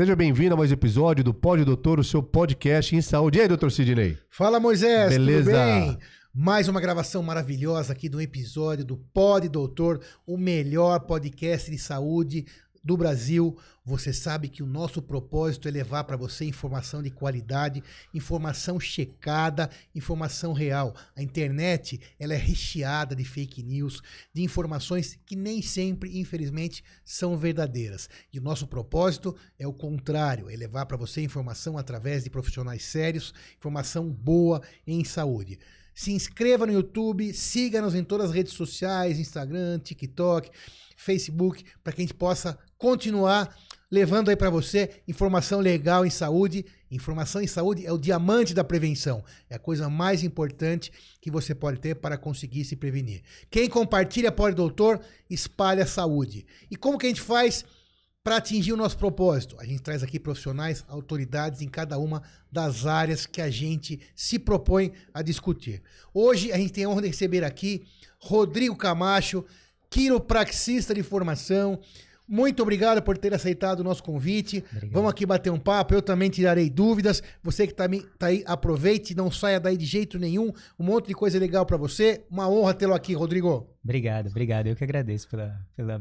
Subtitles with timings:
[0.00, 3.36] Seja bem-vindo a mais um episódio do Pode Doutor, o seu podcast em saúde.
[3.36, 4.16] E aí, doutor Sidney?
[4.30, 5.50] Fala, Moisés, Beleza.
[5.50, 5.98] tudo bem?
[6.34, 12.46] Mais uma gravação maravilhosa aqui do episódio do Pod Doutor, o melhor podcast de saúde
[12.82, 13.56] do Brasil.
[13.84, 17.82] Você sabe que o nosso propósito é levar para você informação de qualidade,
[18.14, 20.94] informação checada, informação real.
[21.16, 24.00] A internet, ela é recheada de fake news,
[24.32, 28.08] de informações que nem sempre, infelizmente, são verdadeiras.
[28.32, 32.84] E o nosso propósito é o contrário, é levar para você informação através de profissionais
[32.84, 35.58] sérios, informação boa em saúde.
[35.94, 40.50] Se inscreva no YouTube, siga-nos em todas as redes sociais, Instagram, TikTok,
[40.96, 43.54] Facebook, para que a gente possa continuar
[43.90, 46.64] levando aí para você informação legal em saúde.
[46.90, 49.22] Informação em saúde é o diamante da prevenção.
[49.48, 53.22] É a coisa mais importante que você pode ter para conseguir se prevenir.
[53.50, 54.98] Quem compartilha Pode Doutor,
[55.28, 56.46] espalha saúde.
[56.70, 57.64] E como que a gente faz
[58.24, 59.56] para atingir o nosso propósito?
[59.58, 64.38] A gente traz aqui profissionais, autoridades em cada uma das áreas que a gente se
[64.38, 65.82] propõe a discutir.
[66.14, 67.84] Hoje a gente tem a honra de receber aqui
[68.18, 69.44] Rodrigo Camacho,
[69.90, 71.78] quiropraxista de formação.
[72.32, 74.62] Muito obrigado por ter aceitado o nosso convite.
[74.72, 74.92] Obrigado.
[74.92, 75.92] Vamos aqui bater um papo.
[75.94, 77.20] Eu também tirarei dúvidas.
[77.42, 80.52] Você que também tá aí, aproveite, não saia daí de jeito nenhum.
[80.78, 82.24] Um monte de coisa legal para você.
[82.30, 83.66] Uma honra tê-lo aqui, Rodrigo.
[83.82, 84.68] Obrigado, obrigado.
[84.68, 86.00] Eu que agradeço pela, pela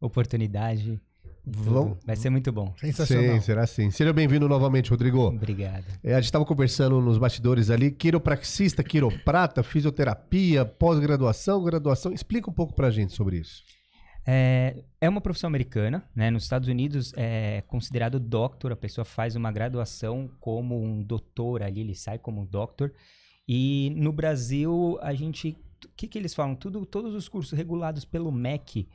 [0.00, 0.98] oportunidade.
[1.50, 2.74] Vamos- Vai ser muito bom.
[2.78, 3.34] Sensacional.
[3.36, 3.90] Sim, será sim.
[3.90, 5.20] Seja bem-vindo novamente, Rodrigo.
[5.28, 5.84] Obrigado.
[6.04, 12.12] É, a gente estava conversando nos bastidores ali, quiropraxista, quiroprata, fisioterapia, pós-graduação, graduação.
[12.12, 13.62] Explica um pouco pra gente sobre isso.
[14.30, 16.30] É, é uma profissão americana, né?
[16.30, 21.80] Nos Estados Unidos é considerado doctor, a pessoa faz uma graduação como um doutor ali,
[21.80, 22.92] ele sai como doctor.
[23.48, 25.56] E no Brasil, a gente.
[25.82, 26.54] O que, que eles falam?
[26.54, 28.86] Tudo, todos os cursos regulados pelo MEC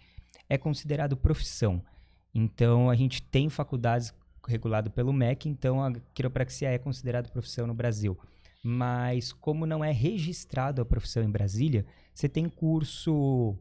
[0.47, 1.83] é considerado profissão.
[2.31, 4.13] Então, a gente tem faculdades
[4.47, 8.15] reguladas pelo MEC, então a quiropraxia é considerada profissão no Brasil.
[8.63, 13.57] Mas, como não é registrado a profissão em Brasília, você tem curso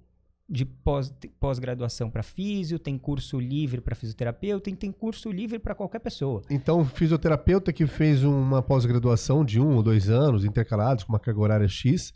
[0.52, 5.74] de pós- pós-graduação para físio, tem curso livre para fisioterapeuta, tem, tem curso livre para
[5.74, 6.42] qualquer pessoa.
[6.50, 11.18] Então, o fisioterapeuta que fez uma pós-graduação de um ou dois anos, intercalados, com uma
[11.18, 12.12] carga horária X,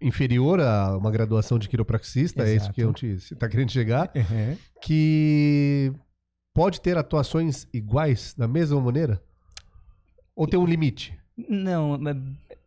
[0.00, 2.72] inferior a uma graduação de quiropraxista, é isso Exato.
[2.74, 4.12] que a gente está querendo chegar,
[4.80, 5.92] que
[6.54, 9.20] pode ter atuações iguais, da mesma maneira?
[10.36, 11.18] Ou tem um limite?
[11.48, 11.98] Não,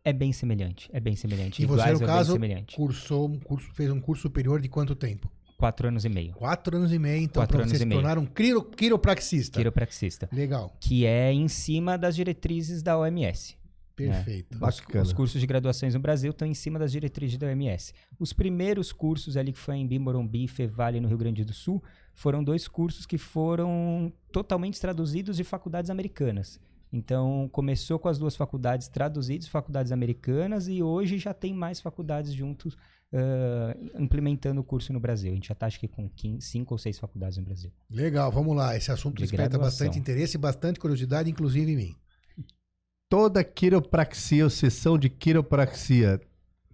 [0.04, 0.88] é- bem semelhante.
[0.92, 1.62] É bem semelhante.
[1.62, 2.38] E você, no caso,
[2.74, 5.30] cursou um curso, fez um curso superior de quanto tempo?
[5.56, 6.32] Quatro anos e meio.
[6.34, 8.00] Quatro anos e meio, então, para você se meio.
[8.00, 9.58] tornar um quiro, quiropraxista.
[9.58, 10.28] Quiropraxista.
[10.32, 13.58] Legal, Que é em cima das diretrizes da OMS.
[13.94, 14.54] perfeito.
[14.54, 15.02] Os, Bacana.
[15.04, 17.92] os cursos de graduações no Brasil estão em cima das diretrizes da OMS.
[18.18, 21.82] Os primeiros cursos ali que foi em Bimorumbi, Fevale, no Rio Grande do Sul,
[22.14, 26.58] foram dois cursos que foram totalmente traduzidos de faculdades americanas.
[26.92, 32.32] Então, começou com as duas faculdades traduzidas, faculdades americanas, e hoje já tem mais faculdades
[32.32, 32.76] juntos
[33.12, 35.30] ah, implementando o curso no Brasil.
[35.30, 37.70] A gente já está, acho que, com 15, cinco ou seis faculdades no Brasil.
[37.88, 38.76] Legal, vamos lá.
[38.76, 39.86] Esse assunto De desperta graduação.
[39.86, 41.96] bastante interesse e bastante curiosidade, inclusive em mim.
[43.08, 46.20] Toda quiropraxia ou sessão de quiropraxia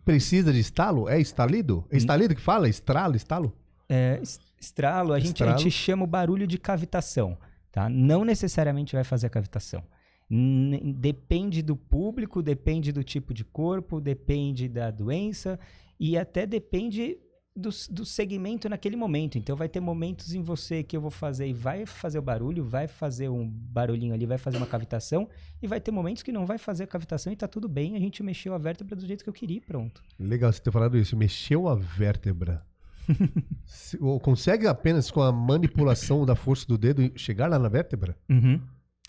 [0.04, 1.08] precisa de estalo?
[1.08, 1.84] É estalido?
[1.90, 2.68] É estalido que fala?
[2.68, 3.52] Estralo, estalo?
[3.88, 5.58] É, es- estralo, a gente, a Estralo.
[5.58, 7.38] gente chama o barulho de cavitação,
[7.72, 7.88] tá?
[7.88, 9.82] Não necessariamente vai fazer a cavitação.
[10.28, 15.58] Depende do público, depende do tipo de corpo, depende da doença
[15.98, 17.18] e até depende
[17.54, 19.38] do, do segmento naquele momento.
[19.38, 22.62] Então vai ter momentos em você que eu vou fazer e vai fazer o barulho,
[22.64, 25.28] vai fazer um barulhinho ali, vai fazer uma cavitação
[25.62, 28.00] e vai ter momentos que não vai fazer a cavitação e tá tudo bem, a
[28.00, 30.02] gente mexeu a vértebra do jeito que eu queria e pronto.
[30.18, 31.16] Legal você ter falado isso.
[31.16, 32.62] Mexeu a vértebra.
[33.64, 38.16] Se- ou consegue apenas com a manipulação da força do dedo chegar lá na vértebra?
[38.28, 38.60] Uhum.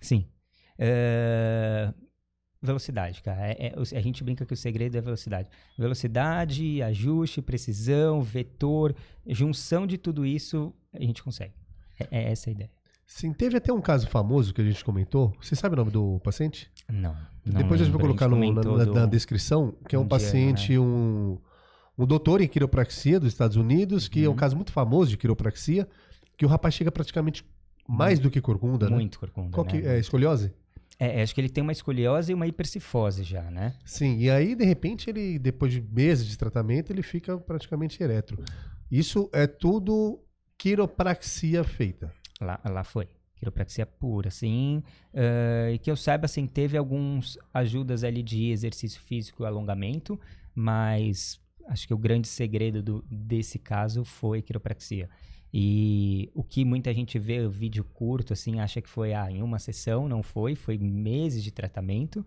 [0.01, 0.25] Sim.
[0.77, 1.93] É,
[2.59, 3.39] Velocidade, cara.
[3.51, 5.47] É- é- a gente brinca que o segredo é velocidade.
[5.77, 8.95] Velocidade, ajuste, precisão, vetor,
[9.27, 11.53] junção de tudo isso, a gente consegue.
[11.99, 12.71] É, é essa a ideia.
[13.05, 15.33] Sim, teve até um caso famoso que a gente comentou.
[15.39, 16.69] Você sabe o nome do paciente?
[16.89, 17.15] Não.
[17.45, 20.01] não Depois a gente vai lembro, colocar no- na, na- na descrição, que é um,
[20.01, 21.37] um dia, paciente, um,
[21.97, 24.35] um doutor em quiropraxia dos Estados Unidos, que é um Uhum.
[24.35, 25.87] caso muito famoso de quiropraxia,
[26.35, 27.45] que o rapaz chega praticamente
[27.87, 28.95] mais do que corcunda, né?
[28.95, 29.51] Muito corcunda.
[29.51, 29.95] Qual que né?
[29.95, 29.99] é?
[29.99, 30.51] Escoliose?
[30.99, 33.75] É, acho que ele tem uma escoliose e uma hipercifose já, né?
[33.85, 38.43] Sim, e aí, de repente, ele, depois de meses de tratamento, ele fica praticamente eretro.
[38.89, 40.19] Isso é tudo
[40.57, 42.11] quiropraxia feita.
[42.41, 43.07] Lá, lá foi.
[43.35, 44.81] Quiropraxia pura, sim.
[45.13, 50.19] Eh, e que eu saiba, assim, teve alguns ajudas ali de exercício físico e alongamento,
[50.55, 55.07] mas acho que o grande segredo do- desse caso foi quiropraxia.
[55.59, 59.57] E o que muita gente vê vídeo curto, assim, acha que foi ah, em uma
[59.57, 62.23] sessão, não foi, foi meses de tratamento.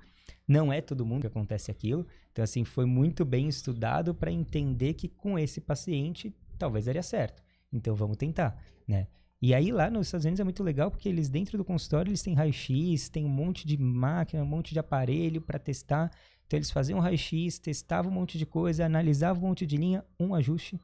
[0.49, 2.05] Não é todo mundo que acontece aquilo.
[2.32, 7.41] Então, assim, foi muito bem estudado para entender que com esse paciente talvez daria certo.
[7.73, 9.06] Então, vamos tentar, né?
[9.41, 12.23] E aí lá nos Estados Unidos é muito legal porque eles dentro do consultório eles
[12.23, 16.11] têm raio-x, tem um monte de máquina, um monte de aparelho para testar.
[16.49, 20.35] Então eles faziam raio-x, testavam um monte de coisa, analisavam um monte de linha, um
[20.35, 20.81] ajuste,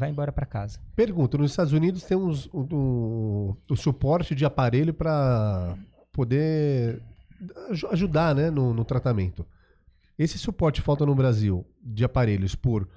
[0.00, 0.80] vai embora para casa.
[0.96, 5.76] Pergunta, nos Estados Unidos tem uns, o, o, o suporte de aparelho para
[6.10, 7.02] poder
[7.90, 9.46] ajudar né, no, no tratamento.
[10.18, 12.88] Esse suporte falta no Brasil de aparelhos por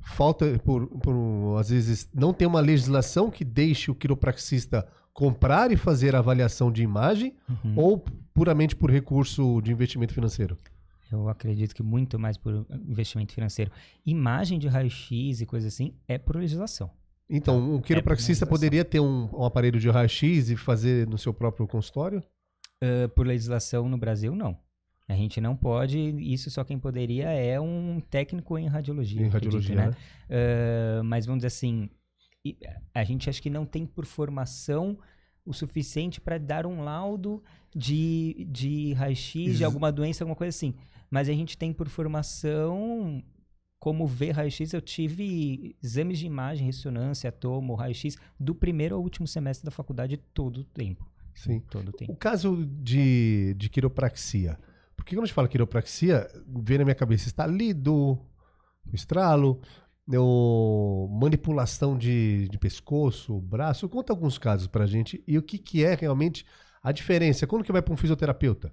[0.00, 5.76] falta por, por, às vezes não tem uma legislação que deixe o quiropraxista comprar e
[5.76, 7.74] fazer avaliação de imagem uhum.
[7.76, 10.56] ou puramente por recurso de investimento financeiro?
[11.10, 13.70] Eu acredito que muito mais por investimento financeiro.
[14.04, 16.90] Imagem de raio-x e coisa assim é por legislação.
[17.30, 21.32] Então, um quiropraxista é poderia ter um, um, aparelho de raio-x e fazer no seu
[21.32, 22.22] próprio consultório?
[22.82, 24.56] Uh, por legislação no Brasil, não.
[25.06, 29.22] A gente não pode, isso só quem poderia é um técnico em radiologia.
[29.22, 29.96] Em radiologia, acredito,
[30.28, 31.00] né?
[31.00, 31.90] Uh, mas vamos dizer assim,
[32.94, 34.98] a gente acha que não tem por formação
[35.48, 37.42] o suficiente para dar um laudo
[37.74, 40.74] de, de raio-x, de alguma doença, alguma coisa assim.
[41.10, 43.22] Mas a gente tem por formação
[43.78, 49.26] como ver raio-x, eu tive exames de imagem, ressonância, tomo, raio-x, do primeiro ao último
[49.26, 51.10] semestre da faculdade todo o tempo.
[51.34, 51.60] Sim.
[51.70, 52.12] Todo o tempo.
[52.12, 54.58] O caso de, de quiropraxia.
[54.96, 58.18] Porque quando a gente fala quiropraxia, vem na minha cabeça está lido,
[58.92, 59.60] estralo,
[60.16, 63.88] o manipulação de, de pescoço, braço.
[63.88, 66.46] Conta alguns casos pra gente e o que, que é realmente
[66.82, 67.46] a diferença.
[67.46, 68.72] Quando que vai para um fisioterapeuta?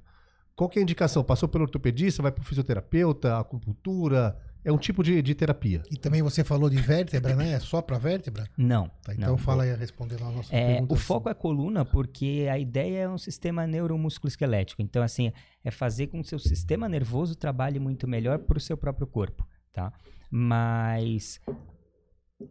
[0.55, 1.23] Qual que é a indicação?
[1.23, 4.37] Passou pelo ortopedista, vai para o fisioterapeuta, acupuntura?
[4.63, 5.83] É um tipo de, de terapia.
[5.91, 7.51] E também você falou de vértebra, né?
[7.51, 8.45] É só para vértebra?
[8.57, 8.89] Não.
[9.03, 9.37] Tá, então não.
[9.37, 10.93] fala aí lá a nossa é, pergunta.
[10.93, 14.81] O foco é a coluna porque a ideia é um sistema neuromusculoesquelético.
[14.81, 15.31] Então, assim,
[15.63, 19.05] é fazer com que o seu sistema nervoso trabalhe muito melhor para o seu próprio
[19.05, 19.93] corpo, tá?
[20.29, 21.39] Mas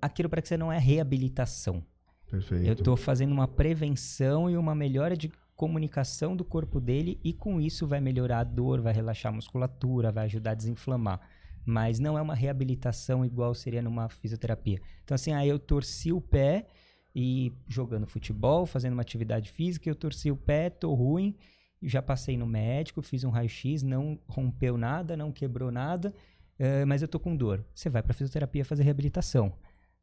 [0.00, 1.84] a quiropraxia não é reabilitação.
[2.30, 2.66] Perfeito.
[2.66, 7.60] Eu estou fazendo uma prevenção e uma melhora de comunicação do corpo dele e com
[7.60, 11.20] isso vai melhorar a dor, vai relaxar a musculatura, vai ajudar a desinflamar.
[11.64, 14.80] Mas não é uma reabilitação igual seria numa fisioterapia.
[15.02, 16.66] Então, assim, aí eu torci o pé
[17.14, 21.36] e jogando futebol, fazendo uma atividade física, eu torci o pé, tô ruim,
[21.80, 26.12] já passei no médico, fiz um raio-x, não rompeu nada, não quebrou nada,
[26.58, 27.64] uh, mas eu tô com dor.
[27.74, 29.52] Você vai para fisioterapia fazer reabilitação.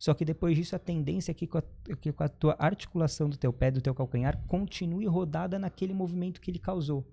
[0.01, 1.63] Só que depois disso, a tendência é que com a,
[2.00, 6.42] que com a tua articulação do teu pé, do teu calcanhar, continue rodada naquele movimento
[6.42, 7.06] que ele causou.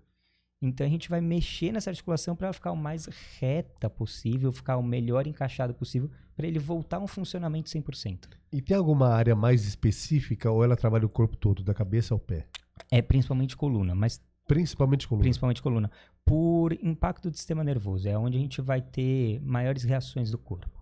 [0.60, 3.06] Então a gente vai mexer nessa articulação para ela ficar o mais
[3.38, 8.26] reta possível, ficar o melhor encaixado possível, para ele voltar a um funcionamento 100%.
[8.50, 12.18] E tem alguma área mais específica ou ela trabalha o corpo todo, da cabeça ao
[12.18, 12.46] pé?
[12.90, 14.18] É principalmente coluna, mas
[14.48, 15.22] Principalmente coluna.
[15.22, 15.90] Principalmente coluna.
[16.28, 18.08] Por impacto do sistema nervoso.
[18.08, 20.78] É onde a gente vai ter maiores reações do corpo.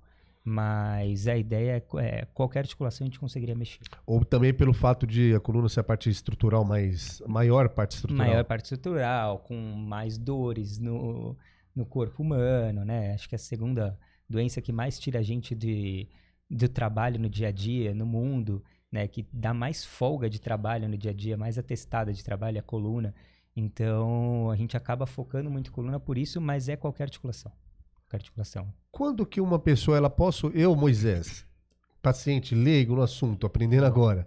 [0.49, 3.81] Mas a ideia é, é, qualquer articulação a gente conseguiria mexer.
[4.07, 7.21] Ou também pelo fato de a coluna ser a parte estrutural mais.
[7.27, 8.29] maior parte estrutural.
[8.29, 11.37] Maior parte estrutural, com mais dores no,
[11.75, 13.13] no corpo humano, né?
[13.13, 13.99] Acho que é a segunda
[14.31, 16.09] doença que mais tira a gente de,
[16.49, 19.09] do trabalho no dia a dia, no mundo, né?
[19.09, 22.63] Que dá mais folga de trabalho no dia a dia, mais atestada de trabalho a
[22.63, 23.13] coluna.
[23.57, 27.53] Então a gente acaba focando muito coluna por isso, mas é qualquer articulação
[28.15, 28.73] articulação.
[28.91, 31.47] Quando que uma pessoa, ela posso, eu, Moisés,
[32.01, 34.27] paciente leigo no assunto, aprendendo agora,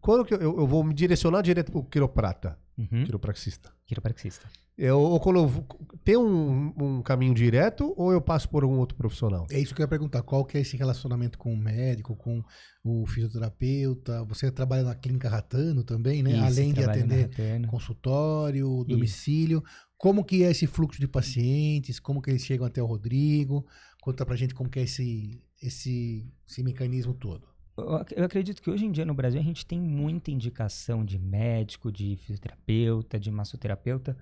[0.00, 3.04] quando que eu, eu vou me direcionar direto para o quiroprata, uhum.
[3.04, 3.72] quiropraxista?
[3.86, 4.48] Quiropraxista.
[4.78, 5.66] Eu, ou quando eu,
[6.04, 9.46] tem um, um, caminho direto ou eu passo por algum outro profissional?
[9.50, 10.20] É isso que eu ia perguntar.
[10.22, 12.44] Qual que é esse relacionamento com o médico, com
[12.84, 14.22] o fisioterapeuta?
[14.24, 16.32] Você trabalha na clínica Ratano também, né?
[16.32, 17.30] Isso, Além de atender
[17.68, 19.62] consultório, domicílio.
[19.64, 19.86] Isso.
[19.96, 21.98] Como que é esse fluxo de pacientes?
[21.98, 23.66] Como que eles chegam até o Rodrigo?
[24.02, 27.48] Conta pra gente como que é esse, esse, esse mecanismo todo.
[27.76, 31.92] Eu acredito que hoje em dia no Brasil a gente tem muita indicação de médico,
[31.92, 34.16] de fisioterapeuta, de massoterapeuta,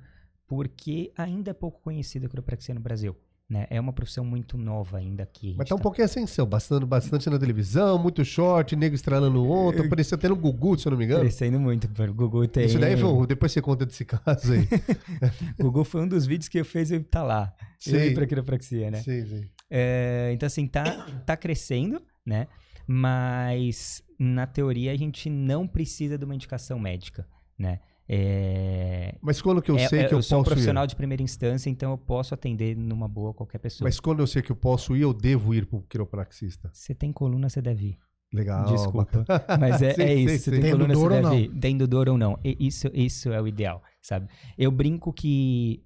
[0.46, 3.16] porque ainda é pouco conhecida a quiropraxia no Brasil.
[3.48, 3.66] Né?
[3.68, 5.54] É uma profissão muito nova ainda aqui.
[5.56, 5.82] Mas tá um tá...
[5.82, 10.34] pouquinho ascensão, bastante, bastante na televisão, muito short, nego estralando o outro, apareceu até no
[10.34, 11.20] Gugu, se eu não me engano.
[11.20, 12.64] Aparecendo muito, o Gugu tem...
[12.64, 14.66] Isso daí foi, depois você conta desse caso aí.
[15.60, 17.94] Gugu foi um dos vídeos que eu fiz eu tá lá, sim.
[17.94, 19.02] eu ir pra quiropraxia, né?
[19.02, 19.48] Sim, sim.
[19.70, 22.48] É, então assim, tá, tá crescendo, né?
[22.86, 27.26] Mas na teoria a gente não precisa de uma indicação médica,
[27.58, 27.80] né?
[28.06, 29.16] É...
[29.22, 30.88] Mas quando que eu é, sei é, que eu, eu sou posso um profissional ir?
[30.88, 33.86] de primeira instância, então eu posso atender numa boa qualquer pessoa.
[33.86, 36.70] Mas quando eu sei que eu posso ir, eu devo ir para o quiropraxista?
[36.72, 37.98] Você tem coluna, você deve ir.
[38.32, 38.66] Legal.
[38.66, 39.24] Desculpa.
[39.58, 40.50] Mas é, Sim, é sim, isso.
[40.50, 40.60] sim.
[40.60, 41.30] Tem coluna, dor você ou não.
[41.30, 42.38] deve- Tendo dor ou não.
[42.44, 44.28] E Isso, isso é o ideal, sabe?
[44.58, 45.82] Eu brinco que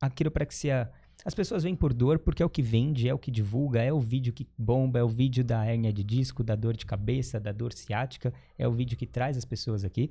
[0.00, 0.90] a quiropraxia...
[1.26, 3.92] As pessoas vêm por dor porque é o que vende, é o que divulga, é
[3.92, 7.40] o vídeo que bomba, é o vídeo da hérnia de disco, da dor de cabeça,
[7.40, 10.08] da dor ciática, é o vídeo que traz as pessoas aqui,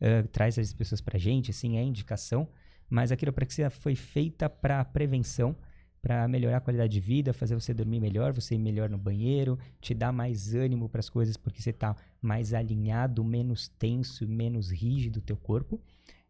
[0.00, 2.48] eh, traz as pessoas pra gente, assim, é indicação.
[2.88, 5.56] Mas a quiropraxia foi feita para prevenção,
[6.00, 9.58] para melhorar a qualidade de vida, fazer você dormir melhor, você ir melhor no banheiro,
[9.80, 14.70] te dar mais ânimo para as coisas porque você tá mais alinhado, menos tenso, menos
[14.70, 15.80] rígido o teu corpo.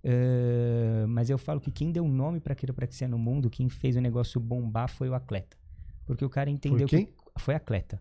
[0.05, 4.01] Eh, mas eu falo que quem deu nome para quiropraxia no mundo, quem fez o
[4.01, 5.57] negócio bombar foi o atleta.
[6.05, 7.07] Porque o cara entendeu quem?
[7.07, 8.01] que foi atleta.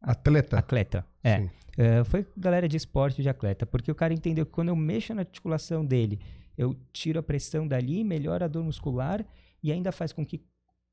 [0.00, 0.58] Atleta.
[0.58, 1.06] Atleta.
[1.22, 1.48] É.
[1.76, 5.14] É, foi galera de esporte de atleta, porque o cara entendeu que quando eu mexo
[5.14, 6.20] na articulação dele,
[6.56, 9.24] eu tiro a pressão dali, melhora a dor muscular
[9.62, 10.42] e ainda faz com que,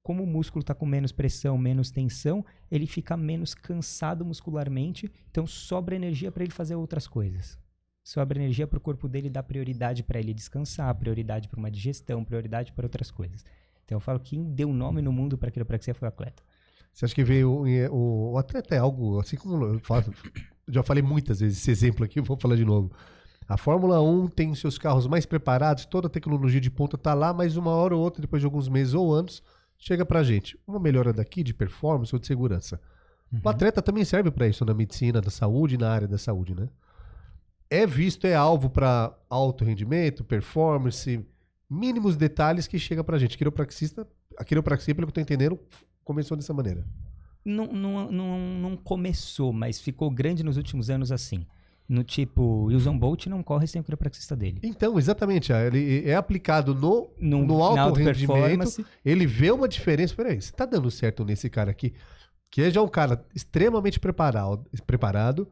[0.03, 5.47] como o músculo está com menos pressão, menos tensão, ele fica menos cansado muscularmente, então
[5.47, 7.57] sobra energia para ele fazer outras coisas.
[8.05, 12.23] Sobra energia para o corpo dele dar prioridade para ele descansar, prioridade para uma digestão,
[12.23, 13.43] prioridade para outras coisas.
[13.83, 16.43] Então eu falo que quem deu nome no mundo para quiropraxia foi o atleta.
[16.93, 20.13] Você acha que veio o, o atleta é algo assim como eu falo,
[20.69, 22.91] já falei muitas vezes esse exemplo aqui, vou falar de novo.
[23.47, 27.33] A Fórmula 1 tem seus carros mais preparados, toda a tecnologia de ponta tá lá,
[27.33, 29.41] mas uma hora ou outra, depois de alguns meses ou anos,
[29.79, 32.79] chega pra gente uma melhora daqui de performance ou de segurança.
[33.43, 36.69] O atleta também serve para isso na medicina, da saúde, na área da saúde, né?
[37.75, 41.25] É visto, é alvo para alto rendimento, performance,
[41.69, 43.37] mínimos detalhes que chega pra gente.
[43.37, 45.59] Quiropraxista, a quiropraxia, pelo que eu tô entendendo,
[46.03, 46.85] começou dessa maneira.
[47.43, 51.45] não, não, não, não começou, mas ficou grande nos últimos anos assim.
[51.87, 54.59] No tipo, o Usain Bolt não corre sem o quiropraxista dele.
[54.63, 59.67] Então, exatamente, ah, ele é aplicado no, No, no alto alta rendimento, ele vê uma
[59.67, 61.93] diferença, peraí, você tá dando certo nesse cara aqui,
[62.49, 65.47] que é já um cara extremamente preparado, preparado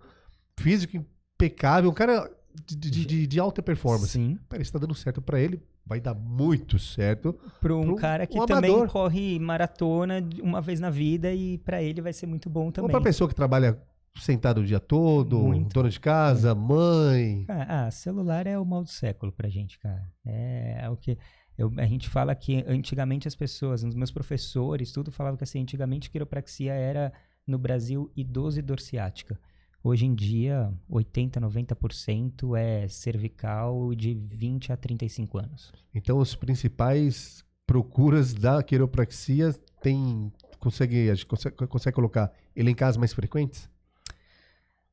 [0.57, 1.05] físico
[1.45, 2.29] impecável, um cara
[2.65, 4.11] de, de- de- de alta performance.
[4.11, 4.37] Sim.
[4.47, 7.33] Peraí, se tá dando certo pra ele, vai dar muito certo.
[7.59, 11.81] Para um Pro- cara que um também corre maratona uma vez na vida e pra
[11.81, 12.91] ele vai ser muito bom Ou também.
[12.91, 13.77] pra pessoa que trabalha
[14.15, 15.73] sentado o dia todo, Muito.
[15.73, 17.45] dona de casa, mãe.
[17.49, 20.03] Ah, ah, celular é o mal do século pra gente, cara.
[20.25, 21.17] É, é o que
[21.57, 25.61] eu- a gente fala que antigamente as pessoas, os meus professores, tudo falavam que assim,
[25.61, 27.11] antigamente quiropraxia era
[27.45, 29.39] no Brasil idoso e dor ciática.
[29.83, 35.73] Hoje em dia, 80, 90% é cervical de 20 a 35 anos.
[35.93, 40.31] Então, os principais procuras da quiropraxia tem.
[40.59, 43.69] Consegue, a gente consegue, consegue colocar elencar as mais frequentes?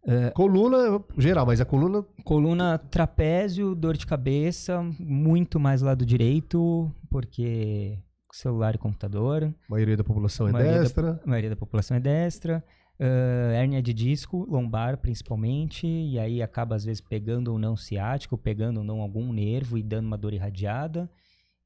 [0.03, 0.31] É.
[0.31, 2.05] coluna, geral, mas a coluna.
[2.25, 7.99] Coluna trapézio, dor de cabeça, muito mais lado direito, porque
[8.33, 9.45] celular e computador.
[9.45, 11.21] A maioria da população é maioria da- destra.
[11.23, 12.65] a maioria da população é destra.
[13.01, 18.37] Ah, hérnia de disco, lombar principalmente, e aí acaba às vezes pegando ou não ciático,
[18.37, 21.11] pegando ou não algum nervo e dando uma dor irradiada.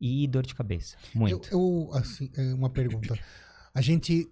[0.00, 1.48] E dor de cabeça, Eu, muito.
[1.50, 3.18] eu, assim, é, uma pergunta.
[3.72, 4.28] A gente,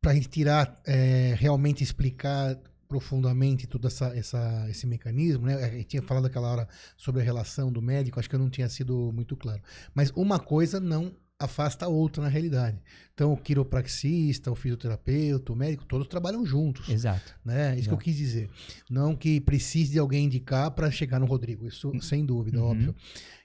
[0.00, 5.54] pra gente tirar, é, realmente explicar profundamente todo essa, essa, esse mecanismo, né?
[5.62, 8.50] A gente tinha falado aquela hora sobre a relação do médico, acho que eu não
[8.50, 9.62] tinha sido muito claro.
[9.94, 12.78] Mas uma coisa não afasta a outra na realidade.
[13.12, 16.88] Então, o quiropraxista, o fisioterapeuta, o médico, todos trabalham juntos.
[16.88, 17.34] Exato.
[17.44, 17.72] né?
[17.74, 18.04] Isso que eu Exato.
[18.04, 18.50] quis dizer.
[18.90, 22.70] Não que precise de alguém indicar para chegar no Rodrigo, isso sem dúvida, Uhum.
[22.70, 22.94] óbvio.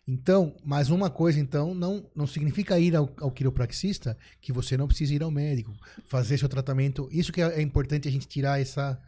[0.08, 4.88] Então, mas uma coisa, então, não, não significa ir ao, ao quiropraxista que você não
[4.88, 5.72] precisa ir ao médico,
[6.06, 7.08] fazer seu tratamento.
[7.12, 9.00] Isso que é, é importante a gente tirar essa,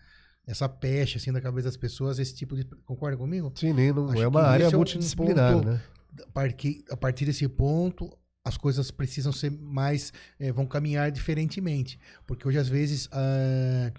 [0.45, 2.63] essa peste assim da cabeça das pessoas, esse tipo de.
[2.85, 3.51] Concorda comigo?
[3.55, 5.81] Sim, não, Acho é uma área esse é um multidisciplinar, ponto- né?
[6.27, 10.11] A partir, a partir desse ponto, as coisas precisam ser mais.
[10.39, 11.97] eh, vão caminhar diferentemente.
[12.27, 13.91] Porque hoje, às vezes, ah,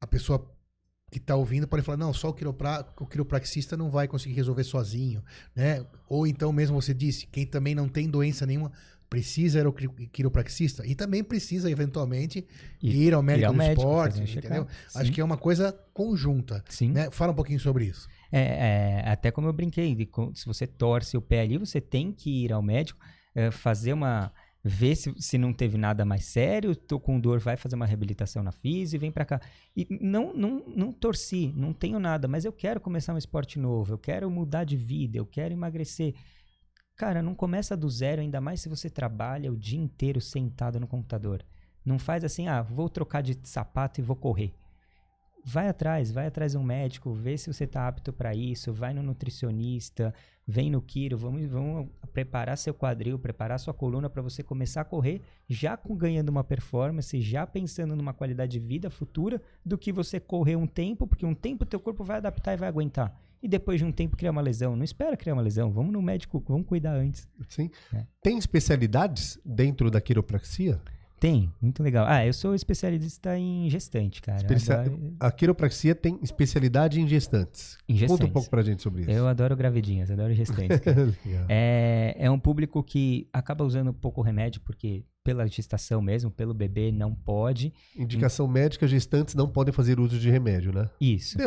[0.00, 0.50] a pessoa
[1.10, 4.64] que está ouvindo pode falar: não, só o, quiropra, o quiropraxista não vai conseguir resolver
[4.64, 5.22] sozinho.
[5.54, 5.84] Né?
[6.08, 8.72] Ou então, mesmo você disse, quem também não tem doença nenhuma.
[9.08, 12.46] Precisa ir ao qui- quiropraxista e também precisa, eventualmente,
[12.82, 14.64] Ir- ir ao médico ao do médico, esporte, entendeu?
[14.64, 14.70] check-up.
[14.94, 15.12] Acho Sim.
[15.12, 16.64] que é uma coisa conjunta.
[16.66, 16.92] Sim.
[16.92, 17.10] Né?
[17.10, 18.08] Fala um pouquinho sobre isso.
[18.32, 19.94] É, é, até como eu brinquei,
[20.34, 22.98] se você torce o pé ali, você tem que ir ao médico,
[23.34, 24.32] é, fazer uma.
[24.64, 28.42] ver se, se não teve nada mais sério, tô com dor, vai fazer uma reabilitação
[28.42, 29.40] na física e vem pra cá.
[29.76, 33.94] E não, não, não torci, não tenho nada, mas eu quero começar um esporte novo,
[33.94, 36.14] eu quero mudar de vida, eu quero emagrecer.
[36.96, 40.86] Cara, não começa do zero, ainda mais se você trabalha o dia inteiro sentado no
[40.86, 41.44] computador.
[41.84, 44.54] Não faz assim, ah, vou trocar de sapato e vou correr.
[45.44, 48.94] Vai atrás, vai atrás de um médico, vê se você está apto para isso, vai
[48.94, 50.14] no nutricionista,
[50.46, 54.84] vem no Kiro, vamos, vamos preparar seu quadril, preparar sua coluna para você começar a
[54.84, 59.92] correr já com, ganhando uma performance, já pensando numa qualidade de vida futura, do que
[59.92, 63.18] você correr um tempo, porque um tempo teu corpo vai adaptar e vai aguentar.
[63.42, 64.76] E depois de um tempo criar uma lesão.
[64.76, 67.28] Não espera criar uma lesão, vamos no médico, vamos cuidar antes.
[67.48, 67.70] Sim.
[67.92, 68.06] É.
[68.22, 70.80] Tem especialidades dentro da quiropraxia?
[71.22, 72.04] Tem, muito legal.
[72.08, 74.38] Ah, eu sou especialista em gestante, cara.
[74.40, 77.78] Especia- Adoro- A quiropraxia tem especialidade em gestantes.
[77.88, 78.32] Em Conta um gestantes.
[78.32, 79.10] pouco pra gente sobre isso.
[79.12, 80.80] Eu adoro gravidinhas, adoro gestantes.
[81.48, 86.90] É, é um público que acaba usando pouco remédio, porque pela gestação mesmo, pelo bebê,
[86.90, 87.72] não pode.
[87.96, 90.90] Indicação médica, gestantes não podem fazer uso de remédio, né?
[91.00, 91.38] Isso.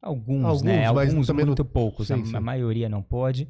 [0.00, 0.90] Alguns, Alguns, né?
[0.92, 2.08] mas Alguns também não- muito poucos.
[2.12, 2.36] a, Sim, sim.
[2.36, 3.48] a maioria não pode.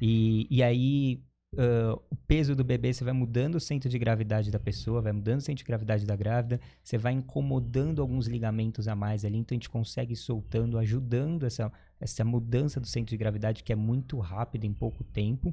[0.00, 1.20] E, e aí,
[1.56, 5.12] ah, o peso do bebê, você vai mudando o centro de gravidade da pessoa, vai
[5.12, 9.38] mudando o centro de gravidade da grávida, você vai incomodando alguns ligamentos a mais ali,
[9.38, 13.72] então a gente consegue ir soltando, ajudando essa, essa mudança do centro de gravidade, que
[13.72, 15.52] é muito rápido em pouco tempo.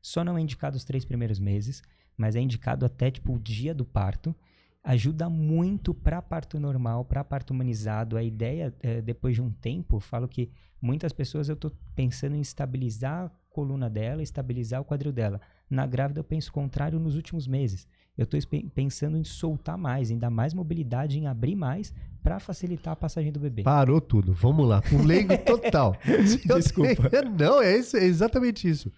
[0.00, 1.82] Só não é indicado os três primeiros meses,
[2.16, 4.34] mas é indicado até tipo o dia do parto.
[4.82, 8.18] Ajuda muito para parto normal, para parto humanizado.
[8.18, 12.36] A ideia, eh, depois de um tempo, eu falo que muitas pessoas eu estou pensando
[12.36, 15.40] em estabilizar coluna dela, estabilizar o quadril dela.
[15.70, 17.86] Na grávida eu penso o contrário nos últimos meses.
[18.18, 18.38] Eu estou
[18.74, 21.92] pensando em soltar mais, em dar mais mobilidade, em abrir mais
[22.22, 23.62] para facilitar a passagem do bebê.
[23.62, 24.32] Parou tudo.
[24.32, 24.82] Vamos lá.
[24.92, 25.96] Um leigo total.
[26.56, 27.08] Desculpa.
[27.10, 28.92] tenho- Não, é, isso, é exatamente isso.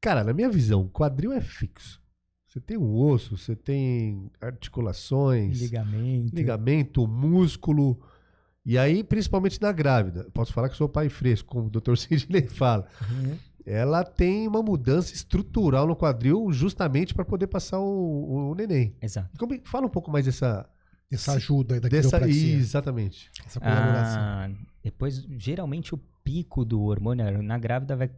[0.00, 2.00] Cara, na minha visão, quadril é fixo.
[2.48, 6.34] Você tem o osso, você tem articulações, Ligamento.
[6.36, 7.98] ligamento, músculo.
[8.64, 11.96] E aí, principalmente na grávida, posso falar que sou pai fresco, como o Dr.
[11.98, 12.86] Sidney fala.
[13.10, 13.36] Uhum.
[13.64, 18.94] Ela tem uma mudança estrutural no quadril justamente para poder passar o, o neném.
[19.00, 19.30] Exato.
[19.38, 20.68] Como- Fala um pouco mais dessa.
[21.10, 22.54] Essa ajuda aí da dessa quiropraxia.
[22.56, 23.30] exatamente.
[23.46, 24.18] Essa colaboração.
[24.22, 24.50] Ah,
[24.82, 28.10] depois, geralmente, o pico do hormônio na grávida vai,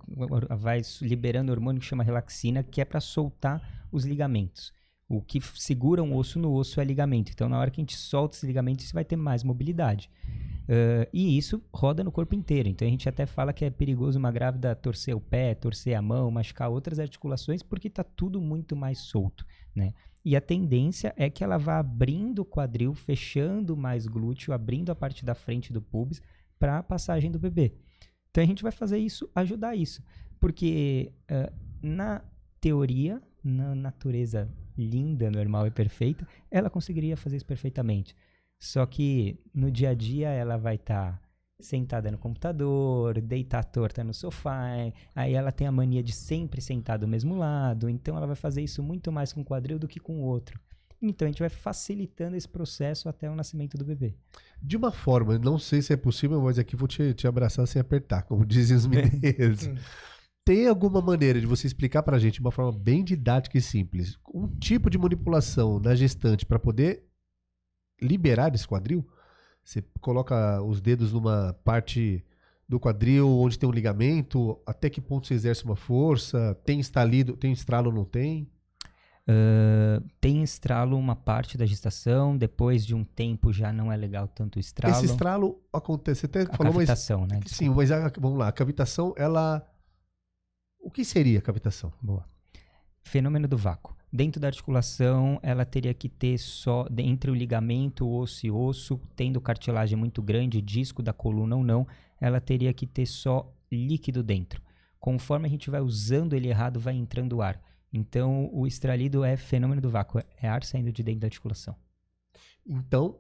[0.57, 3.61] vai liberando hormônio que chama relaxina, que é para soltar
[3.91, 4.73] os ligamentos.
[5.09, 7.33] O que segura um osso no osso é ligamento.
[7.35, 10.09] Então, na hora que a gente solta esse ligamento, você vai ter mais mobilidade.
[10.69, 12.69] Ah, e isso roda no corpo inteiro.
[12.69, 16.03] Então, a gente até fala que é perigoso uma grávida torcer o pé, torcer a
[16.03, 19.93] mão, machucar outras articulações, porque está tudo muito mais solto, né?
[20.25, 24.95] E a tendência é que ela vá abrindo o quadril, fechando mais glúteo, abrindo a
[24.95, 26.23] parte da frente do pubis
[26.59, 27.75] para a passagem do bebê.
[28.31, 30.03] Então a gente vai fazer isso, ajudar isso.
[30.41, 32.25] Porque ah, na
[32.59, 38.17] teoria, na natureza linda, normal e perfeita, ela conseguiria fazer isso perfeitamente.
[38.65, 41.21] Só que no dia a dia ela vai estar
[41.61, 44.69] sentada no computador, deitar torta no sofá,
[45.15, 48.63] aí ela tem a mania de sempre sentar do mesmo lado, então ela vai fazer
[48.63, 50.59] isso muito mais com o quadril do que com o outro.
[51.01, 54.15] Então a gente vai facilitando esse processo até o nascimento do bebê.
[54.63, 57.79] De uma forma, não sei se é possível, mas aqui vou te, te abraçar sem
[57.79, 59.69] apertar, como dizem os mineiros.
[60.43, 64.19] Tem alguma maneira de você explicar pra gente, de uma forma bem didática e simples,
[64.35, 67.05] um tipo de manipulação na gestante para poder
[68.01, 69.07] liberar esse quadril?
[69.63, 72.25] Você coloca os dedos numa parte
[72.69, 77.37] do quadril onde tem um ligamento, até que ponto você exerce uma força, tem estalido,
[77.37, 78.49] tem estralo ou não tem?
[79.27, 84.29] Ah, tem estralo uma parte da gestação, depois de um tempo já não é legal
[84.29, 84.95] tanto o estralo.
[84.95, 87.41] Esse estralo acontece, você até a falou, mas cavitação, né?
[87.47, 89.67] Sim, mas a- vamos lá, a cavitação, ela.
[90.79, 91.91] O que seria a cavitação?
[92.03, 92.29] Boa.
[93.03, 93.97] Fenômeno do vácuo.
[94.15, 99.41] Dentro da articulação, ela teria que ter só, entre o ligamento, osso e osso, tendo
[99.41, 101.85] cartilagem muito grande, disco da coluna ou não,
[102.21, 104.63] ela teria que ter só líquido dentro.
[105.01, 107.61] Conforme a gente vai usando ele errado, vai entrando ar.
[107.93, 111.75] Então, o estralido é fenômeno do vácuo, é ar saindo de dentro da articulação.
[112.65, 113.19] Então,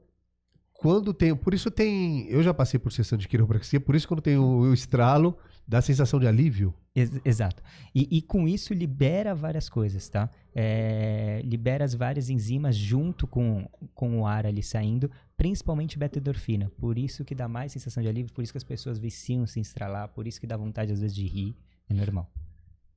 [0.74, 1.34] quando tem.
[1.34, 2.28] Por isso tem.
[2.28, 5.78] Eu já passei por sessão de quiropraxia, por isso quando tem o, o estralo, dá
[5.78, 6.74] a sensação de alívio.
[6.94, 7.62] Ex- exato.
[7.94, 10.30] E, e com isso libera várias coisas, tá?
[10.54, 16.70] É, libera as várias enzimas junto com, com o ar ali saindo, principalmente beta-endorfina.
[16.78, 19.58] Por isso que dá mais sensação de alívio, por isso que as pessoas viciam se
[19.60, 21.56] estralar, por isso que dá vontade às vezes de rir.
[21.88, 22.30] É normal.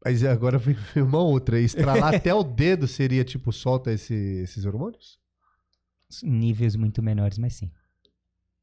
[0.05, 1.59] Mas agora vem vem uma outra.
[1.59, 5.19] Estralar até o dedo seria tipo, solta esse- esses hormônios?
[6.23, 7.71] Níveis muito menores, mas sim.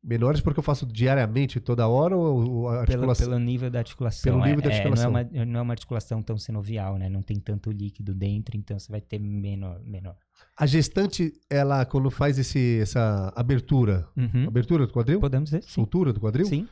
[0.07, 3.27] Menores porque eu faço diariamente, toda hora, ou a Pelo, articulação?
[3.29, 4.33] pelo nível da articulação.
[4.33, 5.11] Pelo é- nível da é, articulação.
[5.11, 7.09] não, é uma, não é uma articulação tão sinovial, né?
[7.09, 9.81] Não tem tanto líquido dentro, então você vai ter menor.
[9.83, 10.15] menor.
[10.59, 14.47] A gestante, ela, quando faz esse, essa abertura, Uhum.
[14.47, 15.19] abertura do quadril?
[15.21, 15.63] Podemos dizer?
[15.63, 15.71] Sim.
[15.71, 16.45] Soltura do quadril?
[16.47, 16.69] Sim.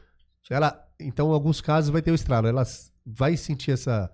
[0.50, 2.46] Ela, então, em alguns casos, vai ter o estralo.
[2.46, 2.64] Ela
[3.06, 4.10] vai sentir essa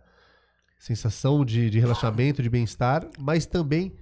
[0.78, 3.92] sensação de, de relaxamento, de bem-estar, mas também,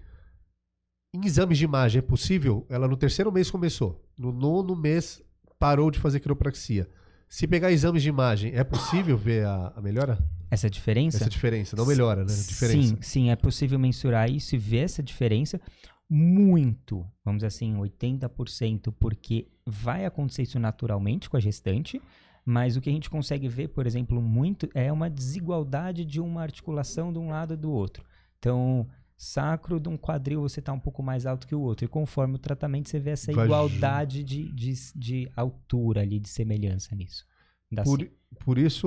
[1.16, 2.66] Em exames de imagem, é possível?
[2.68, 4.05] Ela no terceiro mês começou.
[4.18, 5.22] No nono mês
[5.59, 6.87] parou de fazer quiropraxia.
[7.26, 10.18] Se pegar exames de imagem, é possível ver a, a melhora?
[10.50, 11.16] Essa diferença?
[11.16, 12.35] Essa diferença, não melhora, né?
[12.46, 12.88] Diferença.
[12.88, 15.59] Sim, sim, é possível mensurar isso e ver essa diferença
[16.09, 22.00] muito, vamos dizer assim, 80%, porque vai acontecer isso naturalmente com a gestante,
[22.44, 26.42] mas o que a gente consegue ver, por exemplo, muito é uma desigualdade de uma
[26.42, 28.05] articulação de um lado e do outro.
[28.38, 31.88] Então, sacro de um quadril você está um pouco mais alto que o outro, e
[31.88, 36.94] conforme o tratamento você vê essa Vai igualdade de, de, de altura ali, de semelhança
[36.94, 37.24] nisso.
[37.83, 38.09] Por,
[38.44, 38.87] por isso,